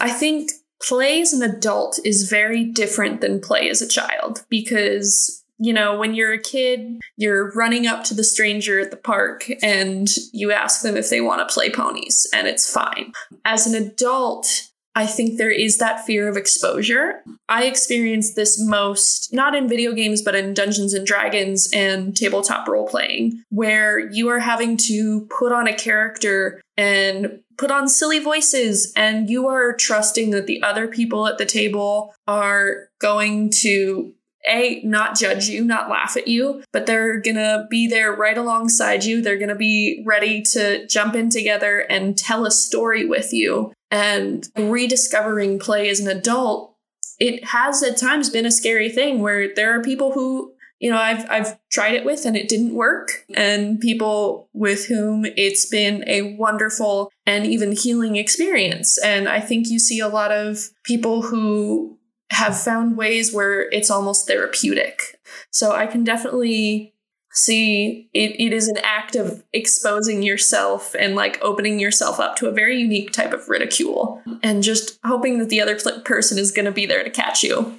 [0.00, 0.50] I think
[0.82, 5.96] play as an adult is very different than play as a child because you know,
[5.98, 10.52] when you're a kid, you're running up to the stranger at the park and you
[10.52, 13.12] ask them if they want to play ponies, and it's fine.
[13.44, 14.46] As an adult,
[14.94, 17.22] I think there is that fear of exposure.
[17.50, 22.66] I experienced this most not in video games, but in Dungeons and Dragons and tabletop
[22.66, 28.18] role playing, where you are having to put on a character and put on silly
[28.18, 34.14] voices, and you are trusting that the other people at the table are going to
[34.48, 39.04] a not judge you not laugh at you but they're gonna be there right alongside
[39.04, 39.22] you.
[39.22, 43.72] They're gonna be ready to jump in together and tell a story with you.
[43.90, 46.76] And rediscovering play as an adult
[47.18, 50.98] it has at times been a scary thing where there are people who you know
[50.98, 53.24] I've I've tried it with and it didn't work.
[53.34, 58.98] And people with whom it's been a wonderful and even healing experience.
[59.02, 61.95] And I think you see a lot of people who
[62.30, 65.20] have found ways where it's almost therapeutic.
[65.50, 66.94] So I can definitely
[67.36, 72.48] see it, it is an act of exposing yourself and like opening yourself up to
[72.48, 76.64] a very unique type of ridicule and just hoping that the other person is going
[76.64, 77.78] to be there to catch you.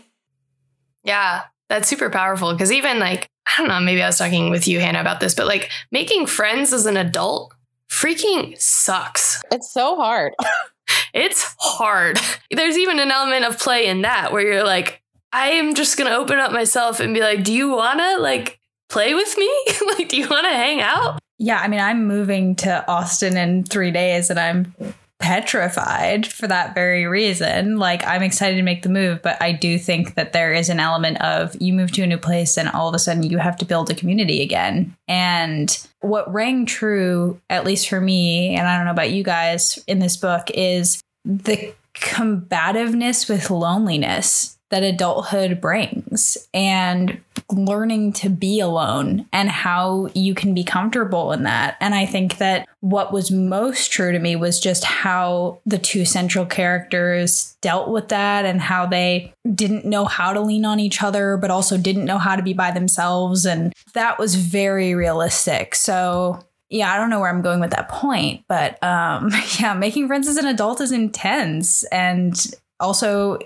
[1.03, 4.67] Yeah, that's super powerful because even like, I don't know, maybe I was talking with
[4.67, 7.53] you, Hannah, about this, but like making friends as an adult
[7.91, 9.41] freaking sucks.
[9.51, 10.33] It's so hard.
[11.13, 12.19] it's hard.
[12.52, 16.15] There's even an element of play in that where you're like, I am just gonna
[16.15, 19.52] open up myself and be like, do you wanna like play with me?
[19.97, 21.19] like, do you wanna hang out?
[21.38, 24.73] Yeah, I mean, I'm moving to Austin in three days and I'm
[25.19, 27.77] petrified for that very reason.
[27.77, 30.80] Like, I'm excited to make the move, but I do think that there is an
[30.80, 33.58] element of you move to a new place and all of a sudden you have
[33.58, 34.96] to build a community again.
[35.08, 39.79] And what rang true, at least for me, and I don't know about you guys
[39.87, 47.21] in this book, is the combativeness with loneliness that adulthood brings and
[47.52, 51.77] learning to be alone and how you can be comfortable in that.
[51.79, 56.04] And I think that what was most true to me was just how the two
[56.04, 61.02] central characters dealt with that and how they didn't know how to lean on each
[61.02, 63.45] other, but also didn't know how to be by themselves.
[63.45, 65.73] And that was very realistic.
[65.75, 70.08] So yeah, I don't know where I'm going with that point, but um, yeah, making
[70.08, 72.35] friends as an adult is intense and
[72.79, 73.39] also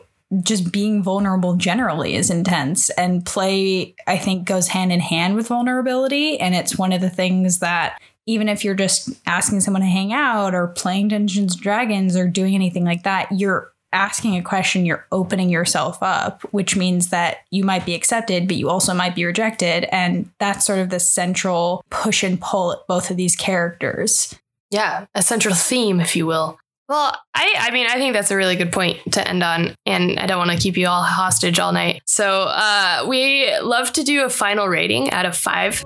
[0.44, 5.48] just being vulnerable generally is intense and play i think goes hand in hand with
[5.48, 9.88] vulnerability and it's one of the things that even if you're just asking someone to
[9.88, 14.42] hang out or playing dungeons and dragons or doing anything like that you're asking a
[14.42, 18.94] question you're opening yourself up which means that you might be accepted but you also
[18.94, 23.18] might be rejected and that's sort of the central push and pull at both of
[23.18, 24.34] these characters.
[24.70, 26.58] Yeah a central theme if you will
[26.92, 30.20] well, I, I mean, I think that's a really good point to end on, and
[30.20, 32.02] I don't want to keep you all hostage all night.
[32.06, 35.82] So, uh, we love to do a final rating out of five.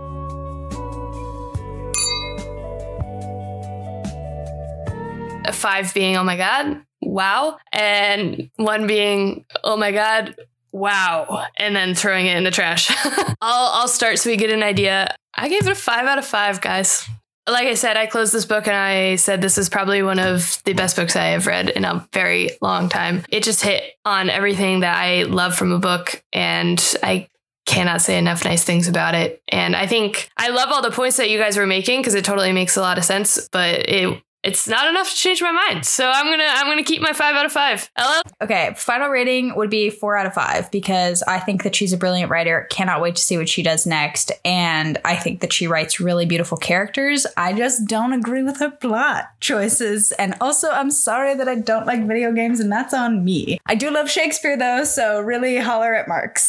[5.48, 7.60] A five being, oh my God, wow.
[7.72, 10.36] And one being, oh my God,
[10.72, 11.46] wow.
[11.56, 12.90] And then throwing it in the trash.
[13.42, 15.16] I'll, I'll start so we get an idea.
[15.36, 17.08] I gave it a five out of five, guys
[17.48, 20.62] like I said, I closed this book and I said this is probably one of
[20.66, 23.24] the best books I have read in a very long time.
[23.30, 27.28] It just hit on everything that I love from a book, and I
[27.66, 29.42] cannot say enough nice things about it.
[29.48, 32.26] And I think I love all the points that you guys were making because it
[32.26, 35.86] totally makes a lot of sense, but it it's not enough to change my mind.
[35.86, 37.90] So I'm gonna I'm gonna keep my five out of five.
[37.96, 38.22] Ella?
[38.42, 41.98] Okay, final rating would be four out of five because I think that she's a
[41.98, 42.68] brilliant writer.
[42.70, 44.32] Cannot wait to see what she does next.
[44.46, 47.26] And I think that she writes really beautiful characters.
[47.36, 50.12] I just don't agree with her plot choices.
[50.14, 53.58] And also I'm sorry that I don't like video games, and that's on me.
[53.66, 56.48] I do love Shakespeare though, so really holler at Marx.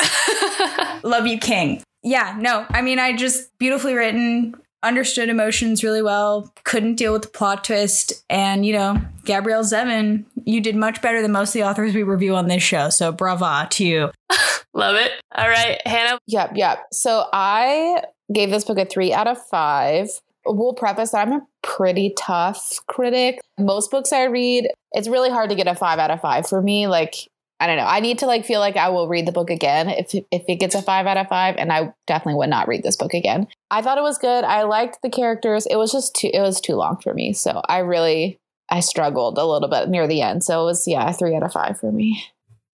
[1.02, 1.82] love you, King.
[2.02, 7.22] Yeah, no, I mean, I just beautifully written, understood emotions really well, couldn't deal with
[7.22, 8.24] the plot twist.
[8.30, 12.02] And, you know, Gabrielle Zevin, you did much better than most of the authors we
[12.02, 12.90] review on this show.
[12.90, 14.10] So brava to you.
[14.74, 15.12] Love it.
[15.34, 16.18] All right, Hannah.
[16.26, 16.84] Yep, yep.
[16.92, 18.02] So I
[18.32, 20.08] gave this book a three out of five.
[20.44, 23.40] We'll preface that I'm a pretty tough critic.
[23.58, 26.62] Most books I read, it's really hard to get a five out of five for
[26.62, 26.86] me.
[26.86, 27.14] Like,
[27.58, 27.86] I don't know.
[27.86, 30.60] I need to like feel like I will read the book again if if it
[30.60, 33.46] gets a 5 out of 5 and I definitely would not read this book again.
[33.70, 34.44] I thought it was good.
[34.44, 35.66] I liked the characters.
[35.66, 37.32] It was just too it was too long for me.
[37.32, 38.38] So I really
[38.68, 40.44] I struggled a little bit near the end.
[40.44, 42.22] So it was yeah, a 3 out of 5 for me.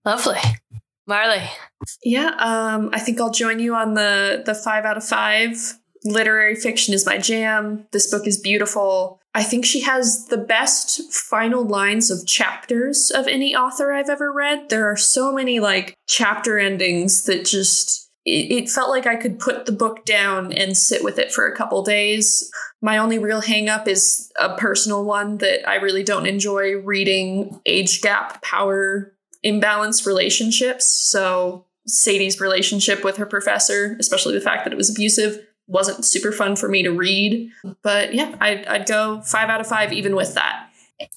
[0.05, 0.41] Lovely.
[1.09, 1.49] Marlee.
[2.03, 5.79] Yeah, um I think I'll join you on the the 5 out of 5.
[6.05, 7.87] Literary fiction is my jam.
[7.93, 9.22] This book is beautiful.
[9.35, 14.31] I think she has the best final lines of chapters of any author I've ever
[14.31, 14.69] read.
[14.69, 19.67] There are so many like chapter endings that just it, felt like I could put
[19.67, 22.51] the book down and sit with it for a couple days.
[22.81, 28.01] My only real hangup is a personal one that I really don't enjoy reading age
[28.01, 30.87] gap power imbalance relationships.
[30.87, 36.33] So Sadie's relationship with her professor, especially the fact that it was abusive, wasn't super
[36.33, 37.51] fun for me to read.
[37.83, 40.69] But yeah, I'd, I'd go five out of five even with that.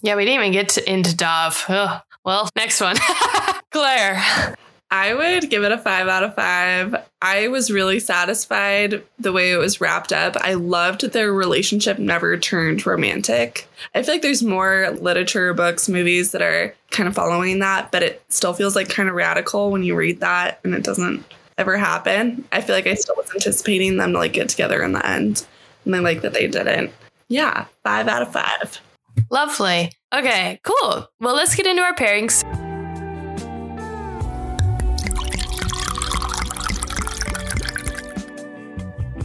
[0.02, 1.66] Yeah, we didn't even get to, into Dov.
[1.68, 2.02] Ugh.
[2.24, 2.96] Well, next one.
[3.72, 4.56] Claire.
[4.92, 6.96] I would give it a five out of five.
[7.22, 10.38] I was really satisfied the way it was wrapped up.
[10.38, 13.68] I loved their relationship never turned romantic.
[13.94, 18.04] I feel like there's more literature, books, movies that are kind of following that, but
[18.04, 21.26] it still feels like kind of radical when you read that and it doesn't
[21.58, 22.46] ever happen.
[22.52, 25.46] I feel like I still was anticipating them to like get together in the end.
[25.86, 26.92] And I like that they didn't.
[27.28, 28.82] Yeah, five out of five.
[29.30, 29.92] Lovely.
[30.14, 31.08] Okay, cool.
[31.20, 32.44] Well, let's get into our pairings.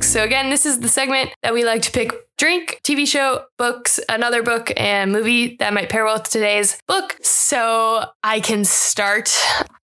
[0.03, 4.01] So, again, this is the segment that we like to pick drink, TV show, books,
[4.09, 7.15] another book, and movie that might pair well with today's book.
[7.23, 9.31] So, I can start.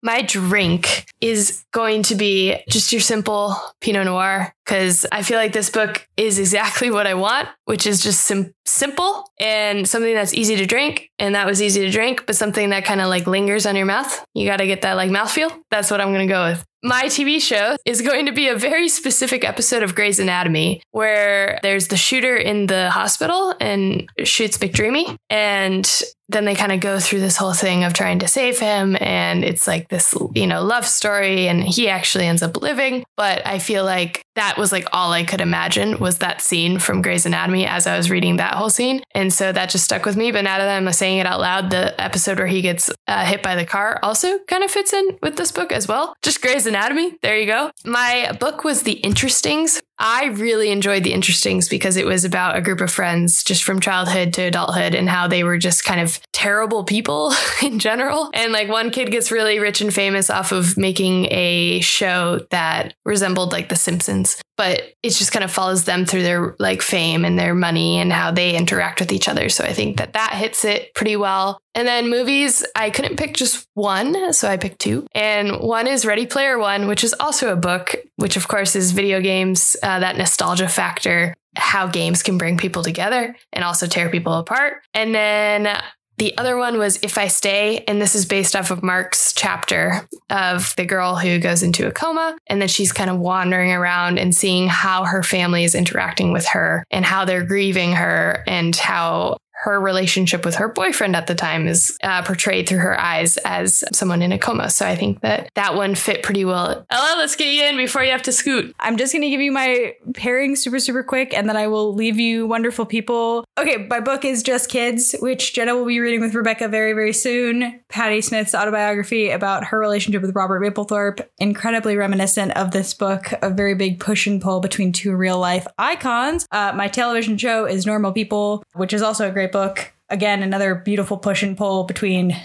[0.02, 5.52] My drink is going to be just your simple Pinot Noir because I feel like
[5.52, 10.34] this book is exactly what I want, which is just sim- simple and something that's
[10.34, 11.10] easy to drink.
[11.20, 13.86] And that was easy to drink, but something that kind of like lingers on your
[13.86, 14.26] mouth.
[14.34, 15.52] You got to get that like mouthfeel.
[15.72, 16.64] That's what I'm going to go with.
[16.86, 21.60] My TV show is going to be a very specific episode of Grey's Anatomy where
[21.64, 25.18] there's the shooter in the hospital and shoots McDreamy.
[25.32, 25.92] And
[26.30, 29.44] then they kind of go through this whole thing of trying to save him and
[29.44, 33.06] it's like this you know love story and he actually ends up living.
[33.18, 37.02] But i feel like that was like all i could imagine was that scene from
[37.02, 39.02] Grey's Anatomy as i was reading that whole scene.
[39.14, 41.70] And so that just stuck with me but now that i'm saying it out loud
[41.70, 45.18] the episode where he gets uh, hit by the car also kind of fits in
[45.22, 46.16] with this book as well.
[46.22, 47.72] Just Grey's Anatomy there you go.
[47.86, 52.62] My book was the interestings I really enjoyed The Interestings because it was about a
[52.62, 56.20] group of friends just from childhood to adulthood and how they were just kind of
[56.34, 57.32] terrible people
[57.64, 58.30] in general.
[58.34, 62.94] And like one kid gets really rich and famous off of making a show that
[63.06, 67.26] resembled like The Simpsons, but it just kind of follows them through their like fame
[67.26, 69.50] and their money and how they interact with each other.
[69.50, 71.60] So I think that that hits it pretty well.
[71.74, 75.06] And then movies, I couldn't pick just one, so I picked two.
[75.14, 78.92] And one is Ready Player One, which is also a book, which of course is
[78.92, 84.10] video games, uh, that nostalgia factor, how games can bring people together and also tear
[84.10, 84.82] people apart.
[84.94, 85.82] And then
[86.18, 90.08] the other one was If I Stay, and this is based off of Marx's chapter
[90.30, 94.18] of the girl who goes into a coma, and then she's kind of wandering around
[94.18, 98.76] and seeing how her family is interacting with her and how they're grieving her and
[98.76, 103.38] how her relationship with her boyfriend at the time is uh, portrayed through her eyes
[103.38, 104.70] as someone in a coma.
[104.70, 106.86] So I think that that one fit pretty well.
[106.92, 108.76] Ella, let's get you in before you have to scoot.
[108.80, 111.96] I'm just going to give you my pairing super, super quick, and then I will
[111.96, 113.44] leave you wonderful people.
[113.58, 117.14] Okay, my book is Just Kids, which Jenna will be reading with Rebecca very, very
[117.14, 117.82] soon.
[117.90, 123.50] Patti Smith's autobiography about her relationship with Robert Mapplethorpe, incredibly reminiscent of this book, a
[123.50, 126.46] very big push and pull between two real life icons.
[126.52, 129.94] Uh, my television show is Normal People, which is also a great book.
[130.10, 132.36] Again, another beautiful push and pull between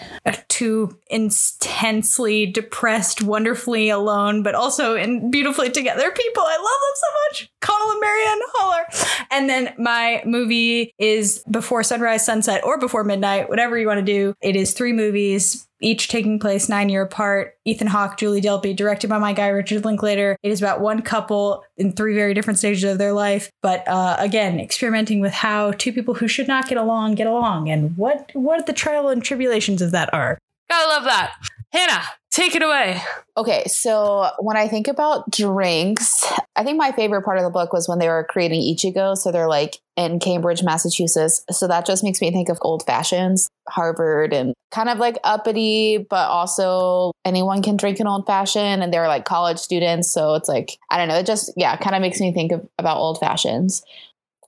[0.46, 6.44] two intensely depressed, wonderfully alone, but also in beautifully together people.
[6.44, 7.50] I love them so much.
[7.60, 9.16] Connell and Marianne Holler.
[9.32, 14.04] And then my movie is Before Sunrise, Sunset, or Before Midnight, whatever you want to
[14.06, 14.34] do.
[14.40, 17.56] It is three movies each taking place nine year apart.
[17.64, 20.36] Ethan Hawke, Julie Delpy, directed by my guy Richard Linklater.
[20.42, 24.16] It is about one couple in three very different stages of their life, but uh,
[24.18, 28.30] again, experimenting with how two people who should not get along get along, and what
[28.34, 30.38] what the trial and tribulations of that are.
[30.68, 31.34] Gotta love that.
[31.72, 33.00] Hannah, take it away.
[33.36, 36.24] Okay, so when I think about drinks,
[36.56, 39.16] I think my favorite part of the book was when they were creating Ichigo.
[39.16, 41.44] So they're like in Cambridge, Massachusetts.
[41.50, 45.98] So that just makes me think of old fashions, Harvard, and kind of like uppity,
[45.98, 50.10] but also anyone can drink an old fashioned and they're like college students.
[50.10, 52.68] So it's like, I don't know, it just, yeah, kind of makes me think of,
[52.78, 53.82] about old fashions.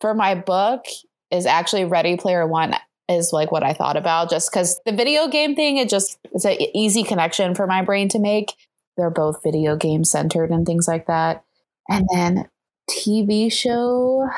[0.00, 0.84] For my book,
[1.32, 2.76] is actually Ready Player One
[3.12, 6.44] is like what I thought about just because the video game thing, it just it's
[6.44, 8.52] an easy connection for my brain to make.
[8.96, 11.44] They're both video game centered and things like that.
[11.88, 12.48] And then
[12.90, 14.28] TV show,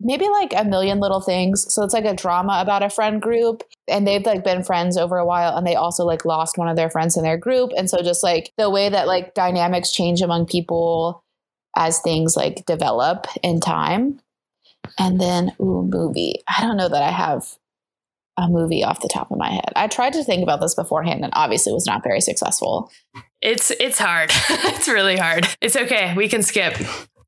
[0.00, 1.72] maybe like a million little things.
[1.72, 5.18] So it's like a drama about a friend group and they've like been friends over
[5.18, 7.70] a while and they also like lost one of their friends in their group.
[7.76, 11.24] And so just like the way that like dynamics change among people
[11.76, 14.20] as things like develop in time.
[14.98, 16.42] And then, ooh, movie.
[16.48, 17.56] I don't know that I have
[18.36, 19.72] a movie off the top of my head.
[19.76, 22.90] I tried to think about this beforehand and obviously was not very successful.
[23.40, 24.30] It's it's hard.
[24.50, 25.46] it's really hard.
[25.60, 26.14] It's okay.
[26.16, 26.74] We can skip.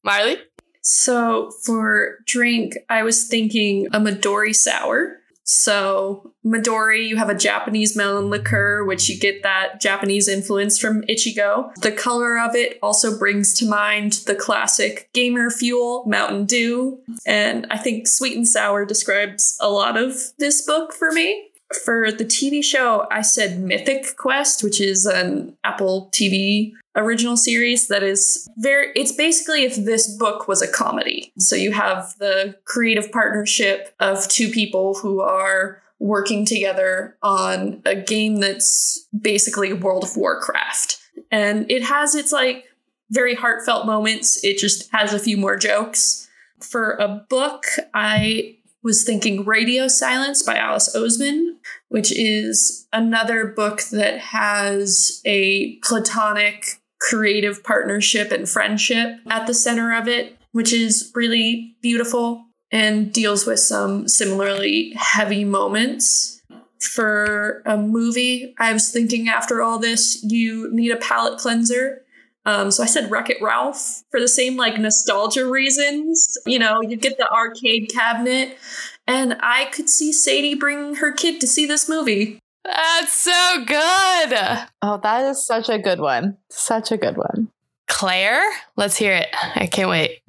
[0.07, 0.39] Marlee?
[0.83, 5.19] So for drink, I was thinking a Midori sour.
[5.45, 11.03] So Midori, you have a Japanese melon liqueur, which you get that Japanese influence from
[11.03, 11.75] Ichigo.
[11.77, 16.99] The color of it also brings to mind the classic gamer fuel, Mountain Dew.
[17.27, 21.51] And I think sweet and sour describes a lot of this book for me.
[21.85, 27.89] For the TV show, I said Mythic Quest, which is an Apple TV original series
[27.89, 31.33] that is very it's basically if this book was a comedy.
[31.39, 37.95] So you have the creative partnership of two people who are working together on a
[37.95, 40.99] game that's basically world of warcraft.
[41.31, 42.65] And it has its like
[43.11, 44.43] very heartfelt moments.
[44.45, 46.29] It just has a few more jokes.
[46.61, 51.57] For a book i was thinking radio silence by alice oseman
[51.89, 59.95] which is another book that has a platonic creative partnership and friendship at the center
[59.95, 66.41] of it, which is really beautiful and deals with some similarly heavy moments.
[66.81, 72.05] For a movie, I was thinking after all this, you need a palate cleanser.
[72.47, 76.37] Um, so I said Wreck It Ralph for the same like nostalgia reasons.
[76.47, 78.59] You know, you get the arcade cabinet,
[79.07, 82.39] and I could see Sadie bringing her kid to see this movie.
[82.65, 84.69] That's so good.
[84.83, 86.39] Oh, that is such a good one.
[86.49, 87.51] Such a good one.
[87.87, 88.43] Claire,
[88.77, 89.29] let's hear it.
[89.55, 90.23] I can't wait.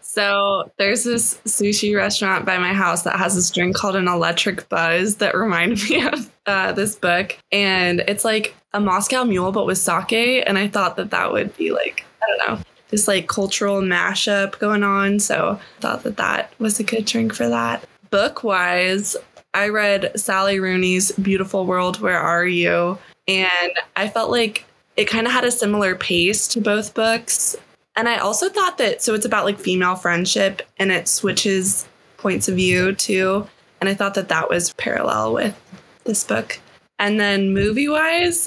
[0.00, 4.68] So there's this sushi restaurant by my house that has this drink called an electric
[4.68, 7.36] buzz that reminded me of uh, this book.
[7.52, 10.44] And it's like a Moscow mule, but with sake.
[10.46, 14.58] And I thought that that would be like, I don't know, this like cultural mashup
[14.58, 15.20] going on.
[15.20, 17.84] So I thought that that was a good drink for that.
[18.10, 19.16] Book wise,
[19.58, 22.96] I read Sally Rooney's Beautiful World, Where Are You?
[23.26, 24.64] And I felt like
[24.96, 27.56] it kind of had a similar pace to both books.
[27.96, 31.88] And I also thought that so it's about like female friendship and it switches
[32.18, 33.48] points of view too.
[33.80, 35.60] And I thought that that was parallel with
[36.04, 36.60] this book.
[37.00, 38.46] And then movie wise,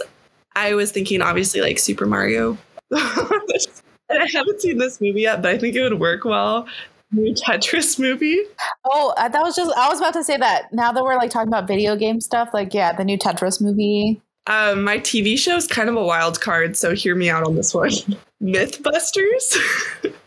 [0.55, 2.57] I was thinking obviously like Super Mario.
[2.91, 6.67] and I haven't seen this movie yet, but I think it would work well.
[7.11, 8.39] New Tetris movie.
[8.85, 10.73] Oh, uh, that was just, I was about to say that.
[10.73, 14.21] Now that we're like talking about video game stuff, like, yeah, the new Tetris movie.
[14.47, 17.55] Um, my TV show is kind of a wild card, so hear me out on
[17.55, 17.91] this one.
[18.41, 19.57] Mythbusters.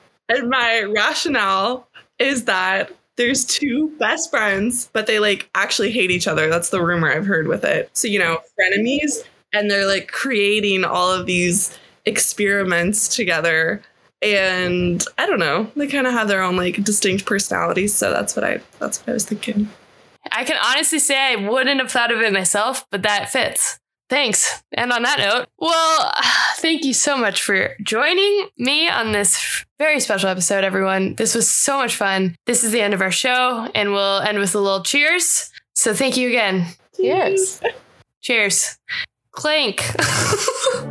[0.29, 6.29] and my rationale is that there's two best friends, but they like actually hate each
[6.29, 6.49] other.
[6.49, 7.91] That's the rumor I've heard with it.
[7.93, 11.77] So, you know, frenemies, and they're like creating all of these
[12.07, 13.83] experiments together.
[14.25, 17.95] And I don't know, they kind of have their own like distinct personalities.
[17.95, 19.69] So that's what I that's what I was thinking.
[20.33, 23.79] I can honestly say I wouldn't have thought of it myself, but that fits.
[24.11, 24.63] Thanks.
[24.73, 26.13] And on that note, well,
[26.57, 31.15] thank you so much for joining me on this very special episode, everyone.
[31.15, 32.37] This was so much fun.
[32.47, 35.51] This is the end of our show, and we'll end with a little cheers.
[35.75, 36.67] So thank you again.
[36.97, 37.61] Cheers.
[38.23, 38.79] Cheers.
[39.33, 39.83] Clank.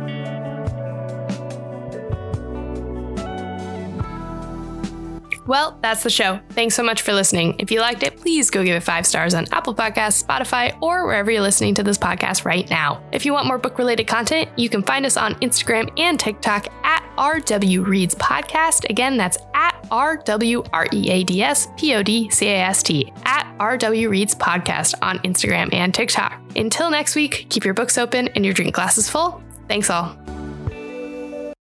[5.46, 6.40] Well, that's the show.
[6.50, 7.56] Thanks so much for listening.
[7.58, 11.06] If you liked it, please go give it five stars on Apple Podcasts, Spotify, or
[11.06, 13.02] wherever you're listening to this podcast right now.
[13.12, 16.68] If you want more book related content, you can find us on Instagram and TikTok
[16.84, 18.88] at RW Reads Podcast.
[18.88, 22.82] Again, that's at RW R E A D S P O D C A S
[22.82, 26.40] T at RW Reads Podcast on Instagram and TikTok.
[26.56, 29.42] Until next week, keep your books open and your drink glasses full.
[29.68, 30.16] Thanks all.